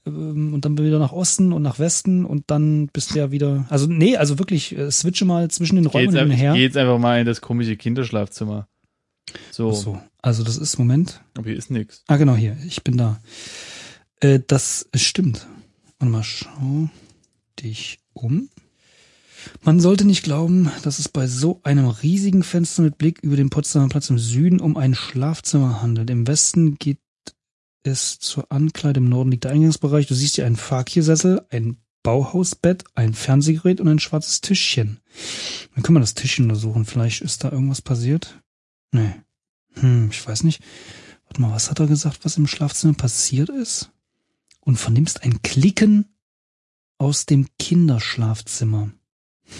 und 0.05 0.61
dann 0.63 0.79
wieder 0.79 0.99
nach 0.99 1.13
Osten 1.13 1.53
und 1.53 1.63
nach 1.63 1.79
Westen 1.79 2.25
und 2.25 2.45
dann 2.49 2.89
bist 2.89 3.15
du 3.15 3.19
ja 3.19 3.31
wieder. 3.31 3.67
Also 3.69 3.87
nee, 3.87 4.17
also 4.17 4.39
wirklich, 4.39 4.77
äh, 4.77 4.91
switche 4.91 5.25
mal 5.25 5.51
zwischen 5.51 5.77
den 5.77 5.87
Räumen 5.87 6.11
hin 6.11 6.17
und 6.17 6.23
einfach, 6.23 6.35
ich 6.35 6.41
her. 6.41 6.53
geh 6.55 6.63
jetzt 6.63 6.77
einfach 6.77 6.99
mal 6.99 7.21
in 7.21 7.27
das 7.27 7.41
komische 7.41 7.77
Kinderschlafzimmer. 7.77 8.67
So, 9.51 9.73
so. 9.73 10.01
Also 10.21 10.45
das 10.45 10.57
ist, 10.59 10.79
Moment. 10.79 11.23
aber 11.37 11.49
hier 11.49 11.57
ist 11.57 11.71
nix. 11.71 12.03
Ah, 12.07 12.17
genau, 12.17 12.35
hier. 12.35 12.57
Ich 12.67 12.83
bin 12.83 12.97
da. 12.97 13.21
Äh, 14.21 14.41
das 14.47 14.89
stimmt. 14.95 15.47
Und 15.99 16.11
mal 16.11 16.23
schau 16.23 16.89
dich 17.61 17.99
um. 18.13 18.49
Man 19.63 19.81
sollte 19.81 20.05
nicht 20.05 20.23
glauben, 20.23 20.71
dass 20.83 20.99
es 20.99 21.09
bei 21.09 21.27
so 21.27 21.61
einem 21.65 21.87
riesigen 21.87 22.43
Fenster 22.43 22.83
mit 22.83 22.99
Blick 22.99 23.21
über 23.23 23.37
den 23.37 23.51
Potsdamer 23.51 23.89
Platz 23.89 24.11
im 24.11 24.19
Süden 24.19 24.61
um 24.61 24.77
ein 24.77 24.95
Schlafzimmer 24.95 25.83
handelt. 25.83 26.11
Im 26.11 26.27
Westen 26.27 26.77
geht 26.79 26.99
es 27.83 28.19
zur 28.19 28.51
Ankleide, 28.51 28.99
im 28.99 29.09
Norden 29.09 29.31
liegt 29.31 29.45
der 29.45 29.53
Eingangsbereich. 29.53 30.07
Du 30.07 30.15
siehst 30.15 30.37
hier 30.37 30.47
einen 30.47 30.57
Fakir-Sessel, 30.57 31.47
ein 31.51 31.79
Bauhausbett, 32.03 32.85
ein 32.95 33.15
Fernsehgerät 33.15 33.81
und 33.81 33.89
ein 33.89 33.99
schwarzes 33.99 34.41
Tischchen. 34.41 35.01
Dann 35.75 35.83
können 35.83 35.97
wir 35.97 36.01
das 36.01 36.15
Tischchen 36.15 36.47
untersuchen. 36.47 36.85
Vielleicht 36.85 37.23
ist 37.23 37.45
da 37.45 37.53
irgendwas 37.53 37.83
passiert. 37.83 38.41
Nee. 38.91 39.15
Hm, 39.75 40.09
ich 40.11 40.27
weiß 40.27 40.43
nicht. 40.45 40.63
Warte 41.27 41.41
mal, 41.41 41.53
was 41.53 41.71
hat 41.71 41.81
er 41.81 41.87
gesagt, 41.87 42.25
was 42.25 42.37
im 42.37 42.47
Schlafzimmer 42.47 42.95
passiert 42.95 43.49
ist? 43.49 43.91
Und 44.61 44.77
vernimmst 44.77 45.23
ein 45.23 45.43
Klicken 45.43 46.07
aus 46.99 47.27
dem 47.27 47.49
Kinderschlafzimmer. 47.59 48.91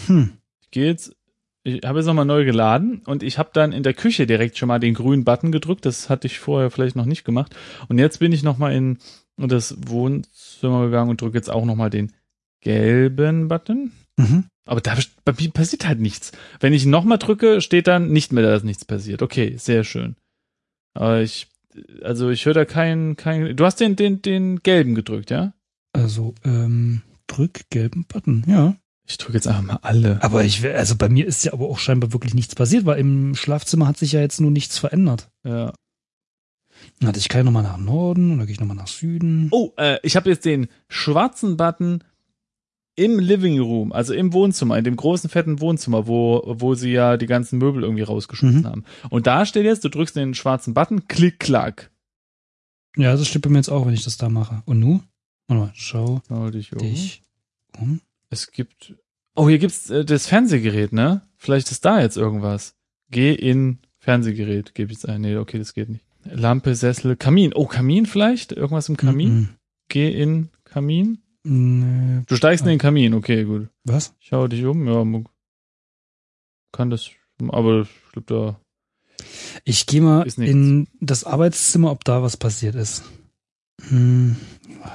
Hm. 0.07 0.39
Jetzt, 0.73 1.17
ich 1.65 1.83
habe 1.85 1.99
jetzt 1.99 2.07
nochmal 2.07 2.25
neu 2.25 2.45
geladen 2.45 3.03
und 3.07 3.23
ich 3.23 3.39
habe 3.39 3.51
dann 3.53 3.73
in 3.73 3.83
der 3.83 3.95
Küche 3.95 4.27
direkt 4.27 4.59
schon 4.59 4.69
mal 4.69 4.81
den 4.81 4.95
grünen 4.95 5.25
Button 5.25 5.53
gedrückt. 5.53 5.87
Das 5.87 6.11
hatte 6.11 6.27
ich 6.27 6.39
vorher 6.39 6.71
vielleicht 6.71 6.97
noch 6.97 7.05
nicht 7.05 7.25
gemacht. 7.25 7.55
Und 7.89 7.99
jetzt 7.99 8.19
bin 8.19 8.33
ich 8.33 8.43
nochmal 8.43 8.75
in 8.75 8.99
das 9.37 9.77
Wohnzimmer 9.87 10.87
gegangen 10.87 11.11
und 11.11 11.21
drücke 11.21 11.37
jetzt 11.37 11.51
auch 11.51 11.65
nochmal 11.65 11.91
den 11.91 12.13
gelben 12.61 13.49
Button. 13.49 13.93
Mhm. 14.17 14.45
Aber 14.65 14.81
da 14.81 14.97
bei 15.25 15.33
mir 15.39 15.51
passiert 15.51 15.87
halt 15.87 16.01
nichts. 16.01 16.33
Wenn 16.61 16.73
ich 16.73 16.87
nochmal 16.87 17.19
drücke, 17.19 17.61
steht 17.61 17.87
dann 17.87 18.11
nicht 18.11 18.33
mehr, 18.33 18.43
dass 18.43 18.63
nichts 18.63 18.85
passiert. 18.85 19.23
Okay, 19.23 19.57
sehr 19.57 19.85
schön. 19.85 20.17
Aber 20.95 21.21
ich, 21.21 21.49
also 22.03 22.31
ich 22.31 22.45
höre 22.45 22.55
da 22.55 22.65
keinen, 22.65 23.17
kein, 23.17 23.57
du 23.57 23.65
hast 23.65 23.81
den, 23.81 23.97
den, 23.97 24.23
den 24.23 24.63
gelben 24.63 24.95
gedrückt, 24.95 25.31
ja? 25.31 25.55
Also, 25.93 26.35
ähm, 26.45 27.03
drück 27.27 27.63
gelben 27.71 28.05
Button, 28.07 28.45
ja. 28.47 28.77
Ich 29.13 29.19
drücke 29.19 29.35
jetzt 29.35 29.47
einfach 29.47 29.61
mal 29.63 29.79
alle. 29.83 30.19
Aber 30.23 30.43
ich, 30.43 30.63
wär- 30.63 30.79
also 30.79 30.97
bei 30.97 31.11
mir 31.11 31.27
ist 31.27 31.45
ja 31.45 31.53
aber 31.53 31.69
auch 31.69 31.79
scheinbar 31.79 32.15
wirklich 32.15 32.33
nichts 32.33 32.55
passiert, 32.55 32.87
weil 32.87 32.99
im 32.99 33.35
Schlafzimmer 33.35 33.87
hat 33.87 33.99
sich 33.99 34.13
ja 34.13 34.21
jetzt 34.21 34.41
nur 34.41 34.51
nichts 34.51 34.79
verändert. 34.79 35.31
Ja. 35.45 35.75
Warte, 37.01 37.19
ich 37.19 37.29
kann 37.29 37.41
ja 37.41 37.45
nochmal 37.45 37.63
nach 37.63 37.77
Norden 37.77 38.33
und 38.33 38.39
dann 38.39 38.47
gehe 38.47 38.55
ich 38.55 38.61
nochmal 38.61 38.77
nach 38.77 38.87
Süden. 38.89 39.49
Oh, 39.51 39.73
äh, 39.77 39.99
ich 40.03 40.17
habe 40.17 40.31
jetzt 40.31 40.47
den 40.47 40.69
schwarzen 40.89 41.59
Button 41.59 42.03
im 42.97 43.19
Living 43.19 43.61
Room, 43.61 43.93
also 43.93 44.15
im 44.15 44.33
Wohnzimmer, 44.33 44.79
in 44.79 44.85
dem 44.85 44.97
großen 44.97 45.29
fetten 45.29 45.61
Wohnzimmer, 45.61 46.07
wo 46.07 46.43
wo 46.47 46.75
sie 46.75 46.91
ja 46.93 47.19
die 47.19 47.27
ganzen 47.27 47.59
Möbel 47.59 47.83
irgendwie 47.83 48.03
rausgeschmissen 48.05 48.61
Mhm. 48.63 48.67
haben. 48.67 48.85
Und 49.11 49.27
da 49.27 49.45
steht 49.45 49.65
jetzt, 49.67 49.85
du 49.85 49.91
drückst 49.91 50.17
den 50.17 50.33
schwarzen 50.35 50.73
Button, 50.73 51.07
klick 51.07 51.39
klack. 51.39 51.91
Ja, 52.97 53.13
das 53.15 53.27
stimmt 53.29 53.45
bei 53.45 53.51
mir 53.51 53.59
jetzt 53.59 53.69
auch, 53.71 53.85
wenn 53.87 53.95
ich 53.95 54.05
das 54.05 54.17
da 54.17 54.31
mache. 54.31 54.63
Und 54.65 54.79
nu? 54.81 55.03
Warte 55.49 55.65
mal, 55.65 55.73
schau 55.75 56.23
Schau 56.29 56.49
dich 56.51 56.73
um. 56.73 56.79
dich 56.79 57.23
um. 57.79 58.01
Es 58.31 58.51
gibt 58.51 58.95
Oh, 59.35 59.49
hier 59.49 59.59
gibt's 59.59 59.91
äh, 59.91 60.05
das 60.05 60.27
Fernsehgerät, 60.27 60.93
ne? 60.93 61.23
Vielleicht 61.37 61.71
ist 61.71 61.85
da 61.85 62.01
jetzt 62.01 62.17
irgendwas. 62.17 62.75
Geh 63.11 63.33
in 63.35 63.79
Fernsehgerät, 63.99 64.75
gebe 64.75 64.93
ich 64.93 64.99
jetzt 64.99 65.09
ein. 65.09 65.21
Nee, 65.23 65.37
okay, 65.37 65.59
das 65.59 65.75
geht 65.75 65.89
nicht. 65.89 66.05
Lampe, 66.25 66.75
Sessel, 66.75 67.17
Kamin. 67.17 67.53
Oh, 67.55 67.67
Kamin 67.67 68.07
vielleicht? 68.07 68.53
Irgendwas 68.53 68.89
im 68.89 68.97
Kamin? 68.97 69.35
Mhm. 69.35 69.49
Geh 69.89 70.11
in 70.11 70.51
Kamin. 70.65 71.19
Nee, 71.45 72.23
Du 72.27 72.37
steigst 72.37 72.63
in 72.65 72.69
den 72.71 72.79
Kamin, 72.79 73.15
okay, 73.15 73.45
gut. 73.45 73.69
was? 73.85 74.15
Schau 74.21 74.47
dich 74.47 74.65
um, 74.65 74.87
ja, 74.87 75.05
kann 76.71 76.89
das, 76.89 77.11
aber 77.49 77.83
ich 77.83 78.13
glaube, 78.13 78.27
da, 78.27 78.61
Ich 79.65 79.87
gehe 79.87 80.01
mal 80.01 80.23
in 80.39 80.87
das 81.01 81.25
Arbeitszimmer, 81.25 81.91
ob 81.91 82.05
da 82.05 82.23
was 82.23 82.37
passiert 82.37 82.77
ist. 82.77 83.03
Hm, 83.89 84.37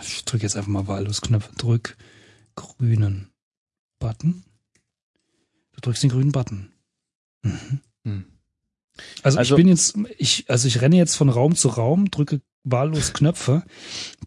ich 0.02 0.24
drücke 0.26 0.44
jetzt 0.44 0.56
einfach 0.56 0.70
mal 0.70 0.88
wahllos 0.88 1.22
Knöpfe. 1.22 1.54
Drück 1.58 1.98
grünen 2.56 3.30
Button. 4.00 4.44
Du 5.74 5.82
drückst 5.82 6.04
den 6.04 6.10
grünen 6.10 6.32
Button. 6.32 6.70
Mhm. 7.44 7.82
Hm. 8.04 8.26
Also, 9.24 9.38
Also- 9.38 9.56
ich 9.56 9.58
bin 9.58 9.68
jetzt, 9.68 9.98
ich, 10.18 10.46
also 10.50 10.68
ich 10.68 10.82
renne 10.82 10.98
jetzt 10.98 11.16
von 11.16 11.30
Raum 11.30 11.56
zu 11.56 11.68
Raum, 11.70 12.10
drücke 12.10 12.42
wahllos 12.64 13.14
Knöpfe, 13.14 13.64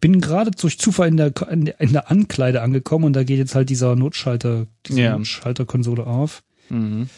bin 0.01 0.21
gerade 0.21 0.51
durch 0.53 0.79
Zufall 0.79 1.09
in 1.09 1.17
der, 1.17 1.33
in 1.51 1.93
der, 1.93 2.11
Ankleide 2.11 2.63
angekommen 2.63 3.05
und 3.05 3.13
da 3.13 3.25
geht 3.25 3.39
jetzt 3.39 3.55
halt 3.55 3.69
dieser 3.69 3.97
Notschalter, 3.97 4.67
diese 4.87 5.01
Ja. 5.01 5.19
Notschalterkonsole 5.19 6.07
auf. 6.07 6.43
Mhm. 6.71 7.11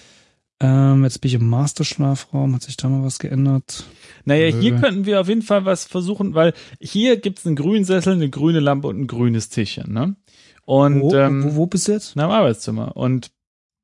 Ähm, 0.58 1.04
jetzt 1.04 1.20
bin 1.20 1.28
ich 1.28 1.34
im 1.34 1.48
Masterschlafraum, 1.48 2.54
hat 2.54 2.62
sich 2.62 2.76
da 2.76 2.88
mal 2.88 3.04
was 3.04 3.18
geändert? 3.18 3.84
Naja, 4.24 4.56
hier 4.56 4.74
Nö. 4.74 4.80
könnten 4.80 5.06
wir 5.06 5.20
auf 5.20 5.28
jeden 5.28 5.42
Fall 5.42 5.64
was 5.64 5.84
versuchen, 5.84 6.34
weil 6.34 6.54
hier 6.80 7.16
gibt's 7.20 7.46
einen 7.46 7.56
grünen 7.56 7.84
Sessel, 7.84 8.14
eine 8.14 8.30
grüne 8.30 8.60
Lampe 8.60 8.88
und 8.88 9.00
ein 9.00 9.06
grünes 9.06 9.48
Tischchen, 9.48 9.92
ne? 9.92 10.16
Und, 10.64 11.00
wo, 11.00 11.14
ähm, 11.14 11.44
wo, 11.44 11.56
wo 11.56 11.66
bist 11.66 11.88
du 11.88 11.92
jetzt? 11.92 12.16
na, 12.16 12.24
im 12.24 12.30
Arbeitszimmer. 12.30 12.96
Und, 12.96 13.30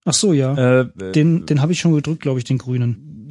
Ach 0.04 0.14
so, 0.14 0.32
ja. 0.32 0.80
äh, 0.80 0.88
den 1.12 1.46
den 1.46 1.60
habe 1.60 1.72
ich 1.72 1.80
schon 1.80 1.94
gedrückt, 1.94 2.22
glaube 2.22 2.38
ich, 2.38 2.44
den 2.44 2.58
grünen. 2.58 3.26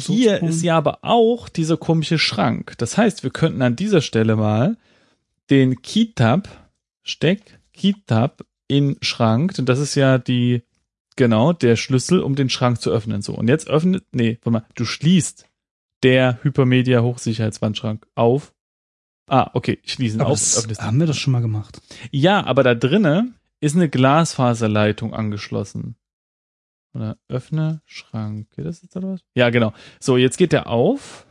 so. 0.00 0.12
Hier 0.14 0.42
ist 0.42 0.62
ja 0.62 0.76
aber 0.76 1.00
auch 1.02 1.48
dieser 1.48 1.76
komische 1.76 2.18
Schrank. 2.18 2.74
Das 2.78 2.96
heißt, 2.96 3.24
wir 3.24 3.30
könnten 3.30 3.62
an 3.62 3.76
dieser 3.76 4.00
Stelle 4.00 4.36
mal 4.36 4.76
den 5.50 5.82
Keytab, 5.82 6.48
Steck, 7.02 7.58
Keytab 7.72 8.44
in 8.68 8.96
Schrank, 9.00 9.54
und 9.58 9.68
das 9.68 9.78
ist 9.78 9.94
ja 9.96 10.18
die, 10.18 10.62
genau, 11.16 11.52
der 11.52 11.76
Schlüssel, 11.76 12.20
um 12.20 12.36
den 12.36 12.48
Schrank 12.48 12.80
zu 12.80 12.90
öffnen. 12.90 13.22
So, 13.22 13.34
und 13.34 13.48
jetzt 13.48 13.68
öffnet, 13.68 14.04
nee, 14.12 14.38
warte 14.42 14.50
mal, 14.50 14.66
du 14.76 14.84
schließt 14.84 15.46
der 16.02 16.38
Hypermedia 16.42 17.02
Hochsicherheitswandschrank 17.02 18.06
auf. 18.14 18.52
Ah, 19.26 19.50
okay, 19.54 19.80
schließen 19.84 20.20
aber 20.20 20.30
auf. 20.30 20.66
das 20.68 20.80
haben 20.80 21.00
wir 21.00 21.06
das 21.06 21.16
schon 21.16 21.32
mal 21.32 21.40
gemacht. 21.40 21.80
Ja, 22.12 22.44
aber 22.44 22.62
da 22.62 22.74
drinne 22.74 23.32
ist 23.60 23.74
eine 23.74 23.88
Glasfaserleitung 23.88 25.14
angeschlossen. 25.14 25.96
Oder 26.94 27.18
öffne 27.28 27.82
Schrank. 27.84 28.50
Geht 28.54 28.64
das 28.64 28.82
jetzt 28.82 28.96
oder 28.96 29.08
was? 29.14 29.24
Ja, 29.34 29.50
genau. 29.50 29.74
So, 30.00 30.16
jetzt 30.16 30.38
geht 30.38 30.52
der 30.52 30.68
auf. 30.68 31.26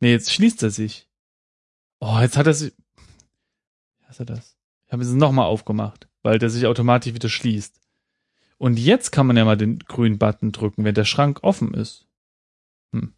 Nee, 0.00 0.10
jetzt 0.10 0.32
schließt 0.32 0.62
er 0.62 0.70
sich. 0.70 1.08
Oh, 2.00 2.18
jetzt 2.20 2.36
hat 2.36 2.46
er 2.46 2.54
sich. 2.54 2.74
Wie 3.98 4.06
heißt 4.06 4.20
er 4.20 4.26
das? 4.26 4.56
Ich 4.86 4.92
habe 4.92 5.02
es 5.02 5.12
nochmal 5.12 5.46
aufgemacht, 5.46 6.08
weil 6.22 6.38
der 6.38 6.50
sich 6.50 6.66
automatisch 6.66 7.14
wieder 7.14 7.30
schließt. 7.30 7.80
Und 8.58 8.78
jetzt 8.78 9.10
kann 9.10 9.26
man 9.26 9.36
ja 9.36 9.44
mal 9.44 9.56
den 9.56 9.78
grünen 9.78 10.18
Button 10.18 10.52
drücken, 10.52 10.84
wenn 10.84 10.94
der 10.94 11.04
Schrank 11.04 11.40
offen 11.42 11.72
ist. 11.72 12.06
Hm. 12.92 13.14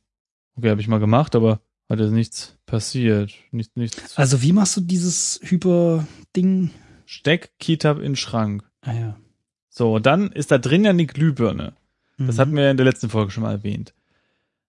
Okay, 0.54 0.70
habe 0.70 0.80
ich 0.80 0.88
mal 0.88 1.00
gemacht, 1.00 1.34
aber 1.34 1.60
hat 1.88 2.00
jetzt 2.00 2.10
nichts 2.12 2.56
passiert. 2.66 3.32
Nicht, 3.52 3.76
nichts. 3.76 4.16
Also 4.16 4.42
wie 4.42 4.52
machst 4.52 4.76
du 4.76 4.80
dieses 4.80 5.40
Hyper-Ding? 5.42 6.70
Steck 7.06 7.50
Kitab 7.58 8.00
in 8.00 8.16
Schrank. 8.16 8.64
Ah 8.82 8.92
ja. 8.92 9.16
So, 9.70 9.98
dann 9.98 10.32
ist 10.32 10.50
da 10.50 10.58
drin 10.58 10.84
ja 10.84 10.90
eine 10.90 11.06
Glühbirne. 11.06 11.74
Das 12.18 12.36
Mhm. 12.36 12.40
hatten 12.40 12.56
wir 12.56 12.64
ja 12.64 12.70
in 12.70 12.76
der 12.76 12.86
letzten 12.86 13.10
Folge 13.10 13.30
schon 13.30 13.42
mal 13.42 13.52
erwähnt. 13.52 13.94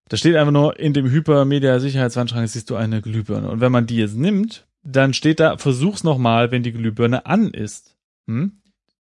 Da 0.10 0.18
steht 0.18 0.36
einfach 0.36 0.52
nur, 0.52 0.80
in 0.80 0.94
dem 0.94 1.10
Hypermedia-Sicherheitswandschrank 1.10 2.48
siehst 2.48 2.70
du 2.70 2.76
eine 2.76 3.02
Glühbirne. 3.02 3.50
Und 3.50 3.60
wenn 3.62 3.72
man 3.72 3.88
die 3.88 3.98
jetzt 3.98 4.16
nimmt, 4.16 4.68
dann 4.84 5.14
steht 5.14 5.40
da, 5.40 5.58
versuch's 5.58 6.04
nochmal, 6.04 6.52
wenn 6.52 6.64
die 6.64 6.72
Glühbirne 6.72 7.26
an 7.26 7.50
ist. 7.52 7.96
Hm? 8.28 8.54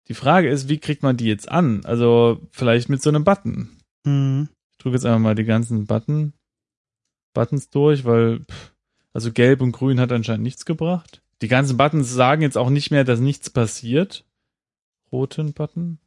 Die 0.08 0.14
Frage 0.14 0.50
ist, 0.50 0.70
wie 0.70 0.78
kriegt 0.80 1.04
man 1.04 1.18
die 1.18 1.26
jetzt 1.26 1.50
an? 1.50 1.84
Also 1.86 2.40
vielleicht 2.52 2.90
mit 2.90 3.02
so 3.02 3.10
einem 3.10 3.24
Button. 3.24 3.70
Mhm. 4.04 4.50
Ich 4.72 4.78
drücke 4.78 4.96
jetzt 4.96 5.06
einfach 5.06 5.20
mal 5.20 5.36
die 5.36 5.44
ganzen 5.46 5.86
Button, 5.86 6.34
Buttons 7.36 7.70
durch, 7.70 8.06
weil, 8.06 8.40
pff, 8.40 8.74
also 9.14 9.32
gelb 9.32 9.62
und 9.62 9.72
grün 9.74 10.00
hat 10.00 10.12
anscheinend 10.12 10.44
nichts 10.44 10.66
gebracht. 10.66 11.22
Die 11.42 11.48
ganzen 11.48 11.78
Buttons 11.78 12.12
sagen 12.12 12.42
jetzt 12.42 12.58
auch 12.58 12.72
nicht 12.72 12.90
mehr, 12.90 13.04
dass 13.04 13.20
nichts 13.20 13.52
passiert. 13.52 14.26
Roten 15.12 15.54
Button. 15.54 16.00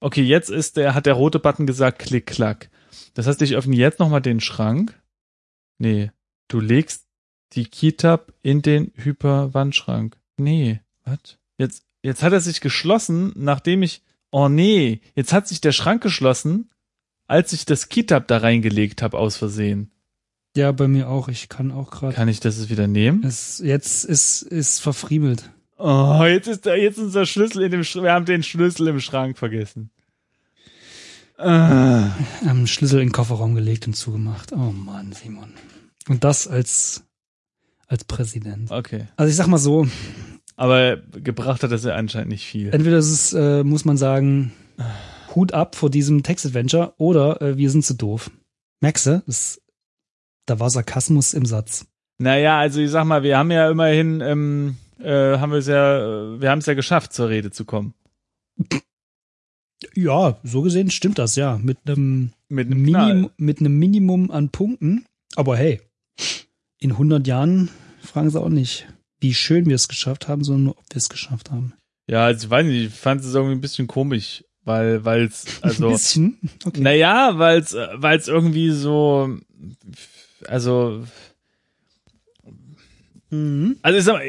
Okay, 0.00 0.22
jetzt 0.22 0.50
ist 0.50 0.76
der, 0.76 0.94
hat 0.94 1.06
der 1.06 1.14
rote 1.14 1.38
Button 1.38 1.66
gesagt, 1.66 2.00
klick, 2.00 2.26
klack. 2.26 2.68
Das 3.14 3.26
heißt, 3.26 3.40
ich 3.42 3.54
öffne 3.54 3.76
jetzt 3.76 4.00
nochmal 4.00 4.20
den 4.20 4.40
Schrank. 4.40 5.00
Nee, 5.78 6.10
du 6.48 6.60
legst 6.60 7.06
die 7.52 7.64
Keytab 7.64 8.32
in 8.42 8.62
den 8.62 8.92
Hyperwandschrank. 8.96 10.18
Nee, 10.36 10.80
was? 11.04 11.38
Jetzt, 11.58 11.84
jetzt 12.02 12.22
hat 12.22 12.32
er 12.32 12.40
sich 12.40 12.60
geschlossen, 12.60 13.32
nachdem 13.36 13.82
ich, 13.82 14.02
oh 14.30 14.48
nee, 14.48 15.00
jetzt 15.14 15.32
hat 15.32 15.48
sich 15.48 15.60
der 15.60 15.72
Schrank 15.72 16.02
geschlossen, 16.02 16.70
als 17.26 17.52
ich 17.52 17.64
das 17.64 17.88
Keytab 17.88 18.26
da 18.28 18.38
reingelegt 18.38 19.02
habe 19.02 19.18
aus 19.18 19.36
Versehen. 19.36 19.92
Ja, 20.56 20.70
bei 20.72 20.86
mir 20.88 21.08
auch. 21.08 21.28
Ich 21.28 21.48
kann 21.48 21.70
auch 21.72 21.90
gerade. 21.90 22.14
Kann 22.14 22.28
ich 22.28 22.40
das 22.40 22.58
jetzt 22.58 22.70
wieder 22.70 22.86
nehmen? 22.86 23.24
Es 23.24 23.58
jetzt 23.64 24.04
ist 24.04 24.42
ist 24.42 24.80
verfriemelt. 24.80 25.50
Oh, 25.78 26.22
jetzt 26.24 26.46
ist 26.46 26.66
da, 26.66 26.74
jetzt 26.74 26.98
ist 26.98 27.04
unser 27.04 27.26
Schlüssel 27.26 27.62
in 27.62 27.70
dem 27.70 27.84
Sch 27.84 27.96
wir 27.96 28.12
haben 28.12 28.26
den 28.26 28.42
Schlüssel 28.42 28.86
im 28.88 29.00
Schrank 29.00 29.38
vergessen. 29.38 29.90
Ah. 31.38 32.10
Am 32.46 32.66
Schlüssel 32.66 33.00
in 33.00 33.08
den 33.08 33.12
Kofferraum 33.12 33.54
gelegt 33.54 33.86
und 33.86 33.94
zugemacht. 33.94 34.52
Oh 34.52 34.56
Mann, 34.72 35.12
Simon. 35.12 35.52
Und 36.08 36.22
das 36.22 36.46
als 36.46 37.04
als 37.88 38.04
Präsident. 38.04 38.70
Okay. 38.70 39.08
Also 39.16 39.30
ich 39.30 39.36
sag 39.36 39.46
mal 39.48 39.58
so, 39.58 39.86
Aber 40.56 40.96
gebracht 40.98 41.62
hat 41.62 41.72
das 41.72 41.84
ja 41.84 41.94
anscheinend 41.94 42.28
nicht 42.28 42.46
viel. 42.46 42.68
entweder 42.72 42.98
ist 42.98 43.10
es, 43.10 43.32
äh, 43.32 43.64
muss 43.64 43.84
man 43.84 43.96
sagen, 43.96 44.52
Hut 45.34 45.52
ab 45.52 45.76
vor 45.76 45.90
diesem 45.90 46.22
Text-Adventure 46.22 46.94
oder 46.98 47.40
äh, 47.42 47.56
wir 47.56 47.70
sind 47.70 47.84
zu 47.84 47.94
doof. 47.94 48.30
Merkst 48.80 49.06
du? 49.06 49.22
Das, 49.26 49.60
da 50.46 50.60
war 50.60 50.70
Sarkasmus 50.70 51.34
im 51.34 51.46
Satz. 51.46 51.86
Naja, 52.18 52.58
also 52.58 52.80
ich 52.80 52.90
sag 52.90 53.04
mal, 53.04 53.22
wir 53.22 53.38
haben 53.38 53.50
ja 53.50 53.70
immerhin, 53.70 54.20
ähm, 54.20 54.76
äh, 55.00 55.38
haben 55.38 55.52
wir 55.52 55.58
es 55.58 55.66
ja, 55.66 56.40
wir 56.40 56.50
haben 56.50 56.60
es 56.60 56.66
ja 56.66 56.74
geschafft, 56.74 57.12
zur 57.12 57.28
Rede 57.28 57.50
zu 57.50 57.64
kommen. 57.64 57.94
Ja, 59.94 60.38
so 60.44 60.62
gesehen 60.62 60.90
stimmt 60.90 61.18
das, 61.18 61.36
ja. 61.36 61.58
Mit 61.58 61.78
einem 61.86 62.32
Mit 62.48 62.68
einem 62.72 63.30
mit 63.36 63.60
einem 63.60 63.78
Minimum 63.78 64.30
an 64.30 64.50
Punkten. 64.50 65.04
Aber 65.34 65.56
hey, 65.56 65.80
in 66.78 66.92
100 66.92 67.26
Jahren 67.26 67.70
fragen 68.00 68.30
sie 68.30 68.40
auch 68.40 68.48
nicht, 68.48 68.86
wie 69.20 69.34
schön 69.34 69.66
wir 69.66 69.76
es 69.76 69.88
geschafft 69.88 70.28
haben, 70.28 70.44
sondern 70.44 70.64
nur, 70.64 70.78
ob 70.78 70.84
wir 70.90 70.96
es 70.96 71.08
geschafft 71.08 71.50
haben. 71.50 71.74
Ja, 72.08 72.26
also 72.26 72.46
ich 72.46 72.50
weiß 72.50 72.66
nicht, 72.66 72.86
ich 72.86 72.94
fand 72.94 73.22
es 73.22 73.34
irgendwie 73.34 73.54
ein 73.54 73.60
bisschen 73.60 73.86
komisch, 73.86 74.44
weil, 74.64 75.04
weil 75.04 75.22
es, 75.26 75.62
also, 75.62 75.86
Ein 75.86 75.92
bisschen. 75.92 76.38
Okay. 76.64 76.80
naja, 76.80 77.38
weil 77.38 77.60
es, 77.60 77.74
weil 77.94 78.18
es 78.18 78.28
irgendwie 78.28 78.70
so, 78.70 79.38
also, 80.48 81.04
Mhm. 83.30 83.76
also 83.82 83.98
ich, 83.98 84.04
sag 84.04 84.20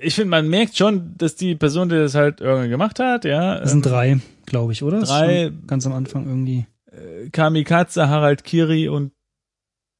ich 0.00 0.14
finde, 0.14 0.30
man 0.30 0.48
merkt 0.48 0.76
schon, 0.76 1.14
dass 1.16 1.36
die 1.36 1.54
Person, 1.54 1.88
die 1.88 1.94
das 1.96 2.14
halt 2.14 2.40
irgendwie 2.40 2.68
gemacht 2.68 2.98
hat, 2.98 3.24
ja, 3.24 3.60
Das 3.60 3.70
sind 3.70 3.86
drei, 3.86 4.18
glaube 4.46 4.72
ich, 4.72 4.82
oder? 4.82 5.00
Drei- 5.02 5.52
Ganz 5.66 5.86
am 5.86 5.92
Anfang 5.92 6.26
irgendwie. 6.26 6.66
äh, 6.90 7.30
Kamikaze, 7.30 8.08
Harald 8.08 8.42
Kiri 8.44 8.88
und 8.88 9.12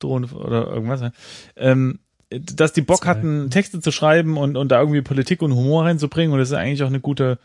Drohne 0.00 0.26
oder 0.28 0.66
irgendwas, 0.68 1.12
ähm, 1.56 2.00
dass 2.30 2.72
die 2.72 2.82
Bock 2.82 2.98
Zwei. 3.02 3.06
hatten, 3.10 3.50
Texte 3.50 3.80
zu 3.80 3.90
schreiben 3.92 4.36
und, 4.36 4.56
und 4.56 4.68
da 4.70 4.80
irgendwie 4.80 5.02
Politik 5.02 5.40
und 5.42 5.54
Humor 5.54 5.84
reinzubringen 5.84 6.32
und 6.32 6.38
das 6.40 6.48
ist 6.50 6.54
eigentlich 6.56 6.82
auch 6.82 6.88
eine 6.88 7.00
gute, 7.00 7.38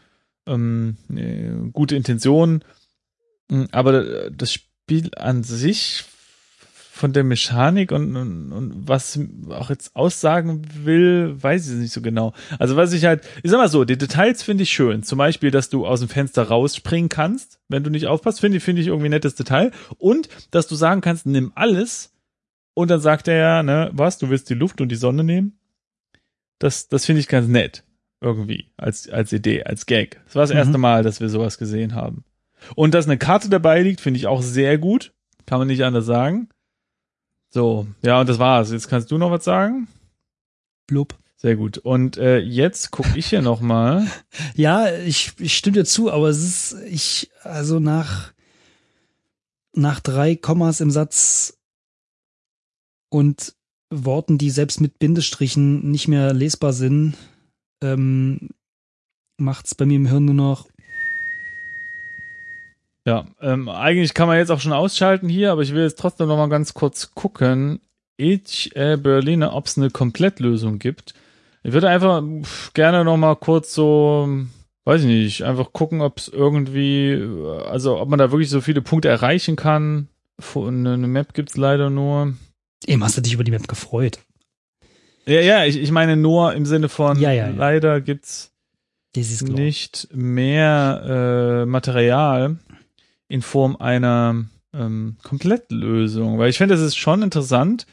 ähm, 0.47 0.97
eine 1.09 1.69
gute 1.71 1.95
Intention. 1.95 2.63
Mm, 3.49 3.65
Aber 3.71 4.29
das 4.31 4.51
Spiel 4.53 5.11
an 5.15 5.43
sich 5.43 6.03
von 6.95 7.11
der 7.11 7.23
Mechanik 7.23 7.91
und, 7.91 8.15
und, 8.15 8.51
und 8.51 8.87
was 8.87 9.19
auch 9.49 9.71
jetzt 9.71 9.95
aussagen 9.95 10.61
will, 10.83 11.35
weiß 11.41 11.67
ich 11.71 11.77
nicht 11.77 11.91
so 11.91 12.01
genau. 12.01 12.33
Also 12.59 12.75
was 12.75 12.93
ich 12.93 13.05
halt, 13.05 13.27
ich 13.41 13.49
sag 13.49 13.57
mal 13.57 13.67
so, 13.67 13.83
die 13.83 13.97
Details 13.97 14.43
finde 14.43 14.61
ich 14.61 14.69
schön. 14.69 15.01
Zum 15.01 15.17
Beispiel, 15.17 15.49
dass 15.49 15.71
du 15.71 15.87
aus 15.87 16.01
dem 16.01 16.09
Fenster 16.09 16.43
rausspringen 16.43 17.09
kannst, 17.09 17.59
wenn 17.67 17.83
du 17.83 17.89
nicht 17.89 18.05
aufpasst, 18.05 18.41
finde 18.41 18.59
ich, 18.59 18.63
finde 18.63 18.83
ich 18.83 18.89
irgendwie 18.89 19.07
ein 19.07 19.11
nettes 19.11 19.33
Detail. 19.33 19.71
Und, 19.97 20.29
dass 20.51 20.67
du 20.67 20.75
sagen 20.75 21.01
kannst, 21.01 21.25
nimm 21.25 21.51
alles. 21.55 22.13
Und 22.75 22.91
dann 22.91 23.01
sagt 23.01 23.27
er 23.27 23.37
ja, 23.37 23.63
ne, 23.63 23.89
was, 23.91 24.19
du 24.19 24.29
willst 24.29 24.51
die 24.51 24.53
Luft 24.53 24.79
und 24.79 24.89
die 24.89 24.95
Sonne 24.95 25.23
nehmen? 25.23 25.57
Das, 26.59 26.89
das 26.89 27.07
finde 27.07 27.21
ich 27.21 27.27
ganz 27.27 27.47
nett. 27.47 27.83
Irgendwie. 28.21 28.67
Als, 28.77 29.09
als 29.09 29.33
Idee, 29.33 29.63
als 29.63 29.87
Gag. 29.87 30.21
Das 30.25 30.35
war 30.35 30.43
das 30.43 30.51
mhm. 30.51 30.57
erste 30.57 30.77
Mal, 30.77 31.01
dass 31.01 31.19
wir 31.19 31.29
sowas 31.29 31.57
gesehen 31.57 31.95
haben. 31.95 32.23
Und 32.75 32.93
dass 32.93 33.07
eine 33.07 33.17
Karte 33.17 33.49
dabei 33.49 33.81
liegt, 33.81 33.99
finde 33.99 34.19
ich 34.19 34.27
auch 34.27 34.43
sehr 34.43 34.77
gut. 34.77 35.11
Kann 35.47 35.57
man 35.57 35.67
nicht 35.67 35.83
anders 35.83 36.05
sagen. 36.05 36.49
So, 37.53 37.85
ja, 38.01 38.19
und 38.19 38.27
das 38.27 38.39
war's. 38.39 38.71
Jetzt 38.71 38.87
kannst 38.87 39.11
du 39.11 39.19
noch 39.19 39.29
was 39.29 39.43
sagen? 39.43 39.87
Blub. 40.87 41.15
Sehr 41.35 41.55
gut. 41.55 41.77
Und 41.77 42.17
äh, 42.17 42.39
jetzt 42.39 42.89
gucke 42.89 43.15
ich 43.15 43.27
hier 43.27 43.43
noch 43.43 43.61
mal. 43.61 44.07
ja, 44.55 44.91
ich, 44.91 45.33
ich 45.37 45.55
stimme 45.55 45.75
dir 45.75 45.85
zu, 45.85 46.11
aber 46.11 46.29
es 46.29 46.39
ist 46.39 46.81
ich 46.87 47.29
also 47.43 47.79
nach 47.79 48.33
nach 49.75 49.99
drei 49.99 50.35
Kommas 50.35 50.81
im 50.81 50.89
Satz 50.89 51.59
und 53.09 53.53
Worten, 53.91 54.39
die 54.39 54.49
selbst 54.49 54.81
mit 54.81 54.97
Bindestrichen 54.97 55.91
nicht 55.91 56.07
mehr 56.07 56.33
lesbar 56.33 56.73
sind, 56.73 57.15
ähm, 57.83 58.49
macht's 59.37 59.75
bei 59.75 59.85
mir 59.85 59.97
im 59.97 60.07
Hirn 60.07 60.25
nur 60.25 60.33
noch 60.33 60.69
ja, 63.05 63.25
ähm, 63.41 63.67
eigentlich 63.67 64.13
kann 64.13 64.27
man 64.27 64.37
jetzt 64.37 64.51
auch 64.51 64.61
schon 64.61 64.71
ausschalten 64.71 65.27
hier, 65.27 65.51
aber 65.51 65.61
ich 65.61 65.73
will 65.73 65.83
jetzt 65.83 65.99
trotzdem 65.99 66.27
noch 66.27 66.37
mal 66.37 66.47
ganz 66.47 66.73
kurz 66.73 67.11
gucken, 67.13 67.81
ich 68.15 68.75
äh, 68.75 68.97
Berliner, 68.97 69.53
ob 69.55 69.65
es 69.65 69.77
eine 69.77 69.89
Komplettlösung 69.89 70.79
gibt. 70.79 71.13
Ich 71.63 71.73
würde 71.73 71.89
einfach 71.89 72.23
gerne 72.73 73.03
noch 73.03 73.17
mal 73.17 73.35
kurz 73.35 73.73
so, 73.73 74.29
weiß 74.85 75.01
ich 75.01 75.07
nicht, 75.07 75.41
einfach 75.43 75.73
gucken, 75.73 76.01
ob 76.01 76.17
es 76.17 76.27
irgendwie, 76.29 77.21
also 77.67 77.99
ob 77.99 78.09
man 78.09 78.19
da 78.19 78.31
wirklich 78.31 78.49
so 78.49 78.61
viele 78.61 78.81
Punkte 78.81 79.09
erreichen 79.09 79.55
kann. 79.55 80.07
Eine 80.55 80.97
Map 80.97 81.33
gibt's 81.33 81.57
leider 81.57 81.89
nur. 81.89 82.33
Eben 82.85 83.03
hast 83.03 83.17
du 83.17 83.21
dich 83.21 83.33
über 83.33 83.43
die 83.43 83.51
Map 83.51 83.67
gefreut. 83.67 84.19
Ja, 85.25 85.39
ja, 85.39 85.65
ich, 85.65 85.77
ich 85.77 85.91
meine 85.91 86.17
nur 86.17 86.53
im 86.53 86.65
Sinne 86.65 86.89
von 86.89 87.17
ja, 87.19 87.31
ja, 87.31 87.47
ja. 87.47 87.53
leider 87.55 88.01
gibt's 88.01 88.51
nicht 89.15 90.09
mehr 90.11 91.61
äh, 91.63 91.65
Material 91.65 92.57
in 93.27 93.41
Form 93.41 93.75
einer 93.75 94.45
ähm, 94.73 95.17
Komplettlösung. 95.23 96.37
Weil 96.39 96.49
ich 96.49 96.57
finde, 96.57 96.75
das 96.75 96.83
ist 96.83 96.97
schon 96.97 97.21
interessant, 97.21 97.85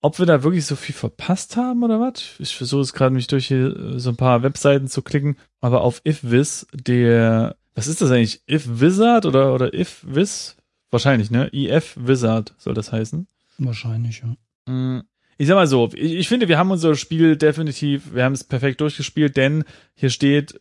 ob 0.00 0.18
wir 0.18 0.26
da 0.26 0.42
wirklich 0.42 0.66
so 0.66 0.76
viel 0.76 0.94
verpasst 0.94 1.56
haben 1.56 1.82
oder 1.82 2.00
was. 2.00 2.36
Ich 2.38 2.56
versuche 2.56 2.82
es 2.82 2.92
gerade 2.92 3.14
mich 3.14 3.26
durch 3.26 3.48
hier 3.48 3.76
äh, 3.76 3.98
so 3.98 4.10
ein 4.10 4.16
paar 4.16 4.42
Webseiten 4.42 4.88
zu 4.88 5.02
klicken, 5.02 5.36
aber 5.60 5.80
auf 5.80 6.00
IfWiz, 6.04 6.66
der, 6.72 7.56
was 7.74 7.86
ist 7.86 8.00
das 8.00 8.10
eigentlich? 8.10 8.42
IfWizard 8.46 9.26
oder, 9.26 9.54
oder 9.54 9.74
IfWiz? 9.74 10.56
Wahrscheinlich, 10.90 11.30
ne? 11.30 11.48
IF 11.52 11.96
Wizard 11.98 12.54
soll 12.58 12.74
das 12.74 12.92
heißen. 12.92 13.26
Wahrscheinlich, 13.58 14.22
ja. 14.22 14.72
Mm, 14.72 15.02
ich 15.36 15.48
sag 15.48 15.56
mal 15.56 15.66
so, 15.66 15.90
ich, 15.92 16.12
ich 16.12 16.28
finde, 16.28 16.48
wir 16.48 16.58
haben 16.58 16.70
unser 16.70 16.94
Spiel 16.94 17.36
definitiv, 17.36 18.14
wir 18.14 18.24
haben 18.24 18.32
es 18.32 18.44
perfekt 18.44 18.80
durchgespielt, 18.80 19.36
denn 19.36 19.64
hier 19.94 20.10
steht, 20.10 20.58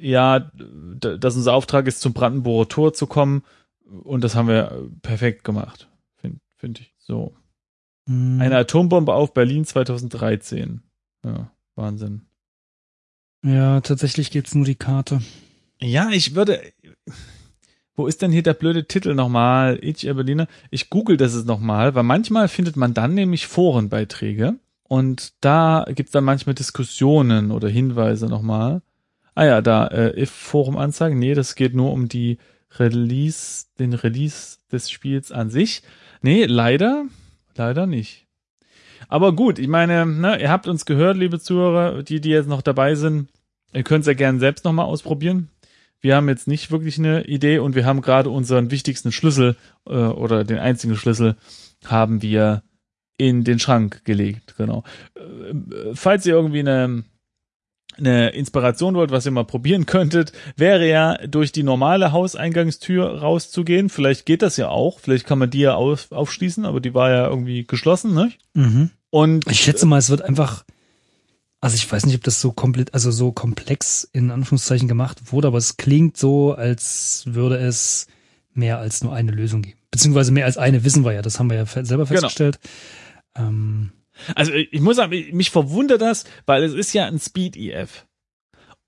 ja, 0.00 0.50
dass 0.50 1.36
unser 1.36 1.52
Auftrag 1.52 1.86
ist, 1.86 2.00
zum 2.00 2.12
Brandenburger 2.14 2.68
Tor 2.68 2.94
zu 2.94 3.06
kommen 3.06 3.42
und 3.86 4.22
das 4.24 4.34
haben 4.34 4.48
wir 4.48 4.90
perfekt 5.02 5.44
gemacht, 5.44 5.88
finde 6.16 6.40
find 6.56 6.80
ich. 6.80 6.94
So. 6.98 7.34
Hm. 8.08 8.40
Eine 8.40 8.56
Atombombe 8.56 9.14
auf 9.14 9.34
Berlin 9.34 9.64
2013. 9.64 10.82
Ja, 11.24 11.50
Wahnsinn. 11.74 12.22
Ja, 13.44 13.80
tatsächlich 13.80 14.30
gibt's 14.30 14.54
nur 14.54 14.64
die 14.64 14.74
Karte. 14.74 15.20
Ja, 15.80 16.10
ich 16.10 16.34
würde. 16.34 16.60
Wo 17.94 18.06
ist 18.06 18.20
denn 18.20 18.32
hier 18.32 18.42
der 18.42 18.54
blöde 18.54 18.86
Titel 18.86 19.14
nochmal? 19.14 19.78
Ich 19.80 20.02
Berliner. 20.02 20.48
Ich 20.70 20.90
google 20.90 21.16
das 21.16 21.34
jetzt 21.34 21.46
nochmal, 21.46 21.94
weil 21.94 22.02
manchmal 22.02 22.48
findet 22.48 22.76
man 22.76 22.92
dann 22.92 23.14
nämlich 23.14 23.46
Forenbeiträge 23.46 24.56
und 24.82 25.32
da 25.40 25.86
gibt's 25.88 26.12
dann 26.12 26.24
manchmal 26.24 26.54
Diskussionen 26.54 27.50
oder 27.50 27.68
Hinweise 27.68 28.26
nochmal. 28.26 28.82
Ah 29.34 29.44
ja, 29.44 29.62
da, 29.62 29.86
äh, 29.88 30.20
if 30.20 30.30
Forum 30.30 30.76
anzeigen. 30.76 31.18
Nee, 31.18 31.34
das 31.34 31.54
geht 31.54 31.74
nur 31.74 31.92
um 31.92 32.08
die 32.08 32.38
Release, 32.78 33.66
den 33.78 33.92
Release 33.94 34.58
des 34.70 34.90
Spiels 34.90 35.32
an 35.32 35.50
sich. 35.50 35.82
Nee, 36.22 36.44
leider, 36.46 37.04
leider 37.56 37.86
nicht. 37.86 38.26
Aber 39.08 39.34
gut, 39.34 39.58
ich 39.58 39.68
meine, 39.68 40.06
ne, 40.06 40.40
ihr 40.40 40.50
habt 40.50 40.66
uns 40.66 40.84
gehört, 40.84 41.16
liebe 41.16 41.38
Zuhörer, 41.38 42.02
die, 42.02 42.20
die 42.20 42.30
jetzt 42.30 42.48
noch 42.48 42.62
dabei 42.62 42.94
sind. 42.94 43.28
Ihr 43.72 43.82
könnt 43.82 44.02
es 44.02 44.06
ja 44.06 44.14
gerne 44.14 44.38
selbst 44.38 44.64
nochmal 44.64 44.86
ausprobieren. 44.86 45.50
Wir 46.00 46.16
haben 46.16 46.28
jetzt 46.28 46.48
nicht 46.48 46.70
wirklich 46.70 46.98
eine 46.98 47.24
Idee 47.24 47.58
und 47.58 47.74
wir 47.74 47.84
haben 47.84 48.00
gerade 48.00 48.30
unseren 48.30 48.70
wichtigsten 48.70 49.12
Schlüssel 49.12 49.56
äh, 49.86 49.94
oder 49.94 50.44
den 50.44 50.58
einzigen 50.58 50.96
Schlüssel 50.96 51.36
haben 51.84 52.22
wir 52.22 52.62
in 53.18 53.44
den 53.44 53.58
Schrank 53.58 54.04
gelegt. 54.04 54.54
Genau. 54.56 54.84
Äh, 55.14 55.94
falls 55.94 56.26
ihr 56.26 56.34
irgendwie 56.34 56.60
eine 56.60 57.04
eine 57.98 58.30
Inspiration 58.30 58.94
wollt, 58.94 59.10
was 59.10 59.26
ihr 59.26 59.32
mal 59.32 59.44
probieren 59.44 59.86
könntet, 59.86 60.32
wäre 60.56 60.88
ja 60.88 61.16
durch 61.26 61.52
die 61.52 61.62
normale 61.62 62.12
Hauseingangstür 62.12 63.20
rauszugehen. 63.20 63.88
Vielleicht 63.88 64.26
geht 64.26 64.42
das 64.42 64.56
ja 64.56 64.68
auch. 64.68 65.00
Vielleicht 65.00 65.26
kann 65.26 65.38
man 65.38 65.50
die 65.50 65.60
ja 65.60 65.74
auf, 65.74 66.12
aufschließen, 66.12 66.64
aber 66.64 66.80
die 66.80 66.94
war 66.94 67.10
ja 67.10 67.28
irgendwie 67.28 67.66
geschlossen, 67.66 68.14
ne? 68.14 68.32
Mhm. 68.54 68.90
Und 69.10 69.50
ich 69.50 69.60
schätze 69.60 69.86
mal, 69.86 69.98
es 69.98 70.10
wird 70.10 70.22
einfach, 70.22 70.64
also 71.60 71.74
ich 71.74 71.90
weiß 71.90 72.06
nicht, 72.06 72.16
ob 72.16 72.24
das 72.24 72.40
so 72.40 72.52
komplett, 72.52 72.92
also 72.92 73.10
so 73.10 73.32
komplex 73.32 74.08
in 74.12 74.30
Anführungszeichen 74.30 74.88
gemacht 74.88 75.32
wurde, 75.32 75.48
aber 75.48 75.58
es 75.58 75.76
klingt 75.76 76.16
so, 76.16 76.52
als 76.52 77.24
würde 77.26 77.56
es 77.56 78.08
mehr 78.52 78.78
als 78.78 79.02
nur 79.02 79.14
eine 79.14 79.32
Lösung 79.32 79.62
geben. 79.62 79.78
Beziehungsweise 79.90 80.32
mehr 80.32 80.44
als 80.44 80.58
eine 80.58 80.84
wissen 80.84 81.04
wir 81.04 81.12
ja, 81.12 81.22
das 81.22 81.38
haben 81.38 81.50
wir 81.50 81.56
ja 81.56 81.66
selber 81.66 82.04
genau. 82.04 82.06
festgestellt. 82.06 82.58
Genau. 83.34 83.48
Ähm, 83.48 83.92
also 84.34 84.52
ich 84.52 84.80
muss 84.80 84.96
sagen, 84.96 85.12
mich 85.32 85.50
verwundert 85.50 86.00
das, 86.00 86.24
weil 86.46 86.62
es 86.62 86.74
ist 86.74 86.92
ja 86.92 87.06
ein 87.06 87.18
Speed-EF. 87.18 88.06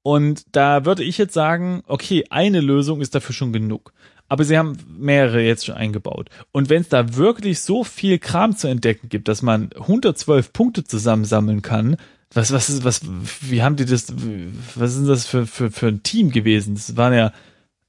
Und 0.02 0.44
da 0.52 0.84
würde 0.84 1.04
ich 1.04 1.18
jetzt 1.18 1.34
sagen, 1.34 1.82
okay, 1.86 2.24
eine 2.30 2.60
Lösung 2.60 3.00
ist 3.00 3.14
dafür 3.14 3.34
schon 3.34 3.52
genug. 3.52 3.92
Aber 4.28 4.44
sie 4.44 4.58
haben 4.58 4.78
mehrere 4.88 5.42
jetzt 5.42 5.66
schon 5.66 5.74
eingebaut. 5.74 6.30
Und 6.52 6.68
wenn 6.68 6.82
es 6.82 6.88
da 6.88 7.16
wirklich 7.16 7.60
so 7.60 7.84
viel 7.84 8.18
Kram 8.18 8.56
zu 8.56 8.68
entdecken 8.68 9.08
gibt, 9.08 9.28
dass 9.28 9.42
man 9.42 9.70
112 9.74 10.52
Punkte 10.52 10.84
zusammensammeln 10.84 11.62
kann, 11.62 11.96
was, 12.32 12.52
was 12.52 12.68
ist, 12.68 12.84
was, 12.84 13.00
wie 13.40 13.62
haben 13.62 13.76
die 13.76 13.86
das, 13.86 14.12
was 14.74 14.96
ist 14.96 15.08
das 15.08 15.26
für, 15.26 15.46
für, 15.46 15.70
für 15.70 15.88
ein 15.88 16.02
Team 16.02 16.30
gewesen? 16.30 16.74
Das 16.74 16.94
waren 16.96 17.14
ja 17.14 17.32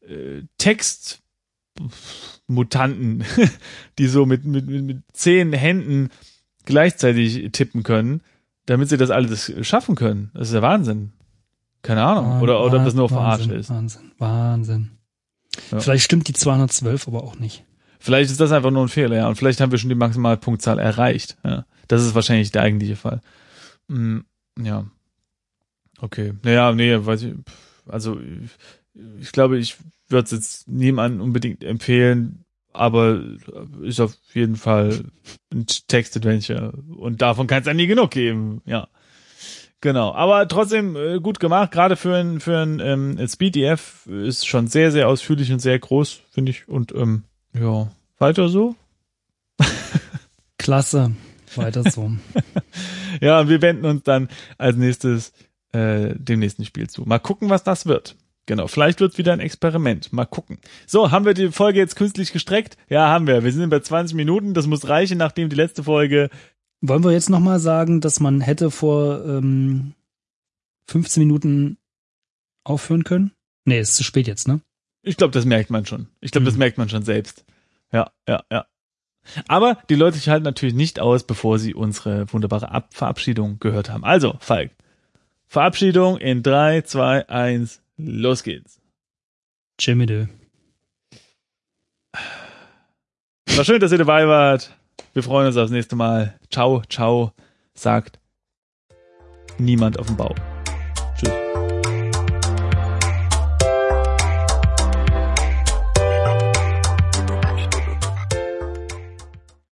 äh, 0.01 0.43
Textmutanten, 0.57 3.25
die 3.97 4.07
so 4.07 4.25
mit, 4.25 4.45
mit, 4.45 4.67
mit, 4.67 4.83
mit 4.83 5.03
zehn 5.11 5.51
Händen 5.51 6.09
gleichzeitig 6.69 7.51
tippen 7.51 7.83
können, 7.83 8.21
damit 8.65 8.89
sie 8.89 8.97
das 8.97 9.09
alles 9.09 9.51
schaffen 9.61 9.95
können. 9.95 10.31
Das 10.33 10.49
ist 10.49 10.53
ja 10.53 10.61
Wahnsinn. 10.61 11.11
Keine 11.81 12.03
Ahnung. 12.03 12.41
Oder, 12.41 12.63
oder 12.63 12.77
ob 12.79 12.85
das 12.85 12.93
nur 12.93 13.09
Verarsche 13.09 13.53
ist. 13.53 13.69
Wahnsinn, 13.69 14.11
Wahnsinn. 14.17 14.91
Ja. 15.71 15.79
Vielleicht 15.79 16.03
stimmt 16.03 16.27
die 16.27 16.33
212 16.33 17.07
aber 17.07 17.23
auch 17.23 17.39
nicht. 17.39 17.63
Vielleicht 17.99 18.31
ist 18.31 18.39
das 18.39 18.51
einfach 18.51 18.71
nur 18.71 18.83
ein 18.83 18.89
Fehler, 18.89 19.15
ja. 19.15 19.27
Und 19.27 19.35
vielleicht 19.35 19.59
haben 19.59 19.71
wir 19.71 19.77
schon 19.77 19.89
die 19.89 19.95
maximale 19.95 20.37
Punktzahl 20.37 20.79
erreicht. 20.79 21.37
Ja. 21.43 21.65
Das 21.87 22.05
ist 22.05 22.15
wahrscheinlich 22.15 22.51
der 22.51 22.61
eigentliche 22.61 22.95
Fall. 22.95 23.21
Hm, 23.89 24.25
ja. 24.61 24.85
Okay. 25.99 26.33
Naja, 26.43 26.71
nee, 26.71 26.95
weiß 26.97 27.23
ich. 27.23 27.33
Also, 27.87 28.19
ich 29.19 29.31
glaube, 29.31 29.57
ich 29.57 29.77
würde 30.07 30.25
es 30.25 30.31
jetzt 30.31 30.67
niemandem 30.67 31.21
unbedingt 31.21 31.63
empfehlen, 31.63 32.38
aber 32.73 33.21
ist 33.81 33.99
auf 33.99 34.15
jeden 34.33 34.55
Fall 34.55 35.05
ein 35.51 35.65
Text-Adventure 35.65 36.73
und 36.97 37.21
davon 37.21 37.47
kann 37.47 37.61
es 37.61 37.67
ja 37.67 37.73
nie 37.73 37.87
genug 37.87 38.11
geben, 38.11 38.61
ja. 38.65 38.87
Genau, 39.81 40.13
aber 40.13 40.47
trotzdem 40.47 40.95
äh, 40.97 41.19
gut 41.19 41.39
gemacht, 41.39 41.71
gerade 41.71 41.95
für 41.95 42.15
ein 42.15 42.41
für 42.41 42.57
ein 42.57 42.79
ähm, 42.81 43.27
Speed 43.27 43.55
EF 43.55 44.07
ist 44.07 44.45
schon 44.45 44.67
sehr 44.67 44.91
sehr 44.91 45.07
ausführlich 45.07 45.51
und 45.53 45.59
sehr 45.59 45.79
groß, 45.79 46.21
finde 46.31 46.51
ich 46.51 46.67
und 46.67 46.93
ähm, 46.93 47.23
ja, 47.53 47.89
weiter 48.17 48.49
so. 48.49 48.75
Klasse, 50.57 51.11
weiter 51.55 51.89
so. 51.89 52.11
ja, 53.21 53.47
wir 53.47 53.61
wenden 53.61 53.85
uns 53.85 54.03
dann 54.03 54.27
als 54.57 54.75
nächstes 54.75 55.31
äh, 55.71 56.13
dem 56.15 56.39
nächsten 56.39 56.65
Spiel 56.65 56.89
zu. 56.89 57.03
Mal 57.03 57.19
gucken, 57.19 57.49
was 57.49 57.63
das 57.63 57.85
wird. 57.85 58.15
Genau, 58.49 58.65
vielleicht 58.65 58.99
wird 58.99 59.19
wieder 59.19 59.31
ein 59.31 59.39
Experiment. 59.39 60.11
Mal 60.11 60.25
gucken. 60.25 60.57
So, 60.87 61.11
haben 61.11 61.23
wir 61.23 61.35
die 61.35 61.51
Folge 61.51 61.77
jetzt 61.77 61.95
künstlich 61.95 62.33
gestreckt? 62.33 62.77
Ja, 62.89 63.07
haben 63.07 63.27
wir. 63.27 63.43
Wir 63.43 63.51
sind 63.51 63.69
bei 63.69 63.79
20 63.79 64.15
Minuten. 64.15 64.55
Das 64.55 64.65
muss 64.65 64.89
reichen, 64.89 65.19
nachdem 65.19 65.49
die 65.49 65.55
letzte 65.55 65.83
Folge. 65.83 66.31
Wollen 66.81 67.03
wir 67.03 67.11
jetzt 67.11 67.29
nochmal 67.29 67.59
sagen, 67.59 68.01
dass 68.01 68.19
man 68.19 68.41
hätte 68.41 68.71
vor 68.71 69.23
ähm, 69.23 69.93
15 70.87 71.21
Minuten 71.21 71.77
aufhören 72.63 73.03
können? 73.03 73.33
Nee, 73.65 73.81
ist 73.81 73.95
zu 73.95 74.03
spät 74.03 74.25
jetzt, 74.25 74.47
ne? 74.47 74.61
Ich 75.03 75.15
glaube, 75.15 75.31
das 75.31 75.45
merkt 75.45 75.69
man 75.69 75.85
schon. 75.85 76.07
Ich 76.19 76.31
glaube, 76.31 76.45
mhm. 76.45 76.49
das 76.49 76.57
merkt 76.57 76.79
man 76.79 76.89
schon 76.89 77.03
selbst. 77.03 77.45
Ja, 77.93 78.09
ja, 78.27 78.41
ja. 78.51 78.65
Aber 79.47 79.77
die 79.91 79.95
Leute 79.95 80.17
halten 80.31 80.45
natürlich 80.45 80.73
nicht 80.73 80.99
aus, 80.99 81.23
bevor 81.23 81.59
sie 81.59 81.75
unsere 81.75 82.33
wunderbare 82.33 82.71
Ab 82.71 82.95
Verabschiedung 82.95 83.59
gehört 83.59 83.91
haben. 83.91 84.03
Also, 84.03 84.37
Falk, 84.39 84.71
Verabschiedung 85.45 86.17
in 86.17 86.41
3, 86.41 86.81
2, 86.81 87.29
1, 87.29 87.83
los 87.99 88.43
geht's. 88.43 88.81
Jimmy. 89.79 90.27
War 93.55 93.65
schön, 93.65 93.79
dass 93.79 93.91
ihr 93.91 93.97
dabei 93.97 94.27
wart. 94.27 94.75
Wir 95.13 95.23
freuen 95.23 95.47
uns 95.47 95.57
aufs 95.57 95.71
nächste 95.71 95.95
Mal. 95.95 96.39
Ciao, 96.49 96.81
ciao, 96.89 97.33
sagt 97.73 98.19
niemand 99.57 99.99
auf 99.99 100.07
dem 100.07 100.17
Bau. 100.17 100.33
Tschüss. 101.17 101.58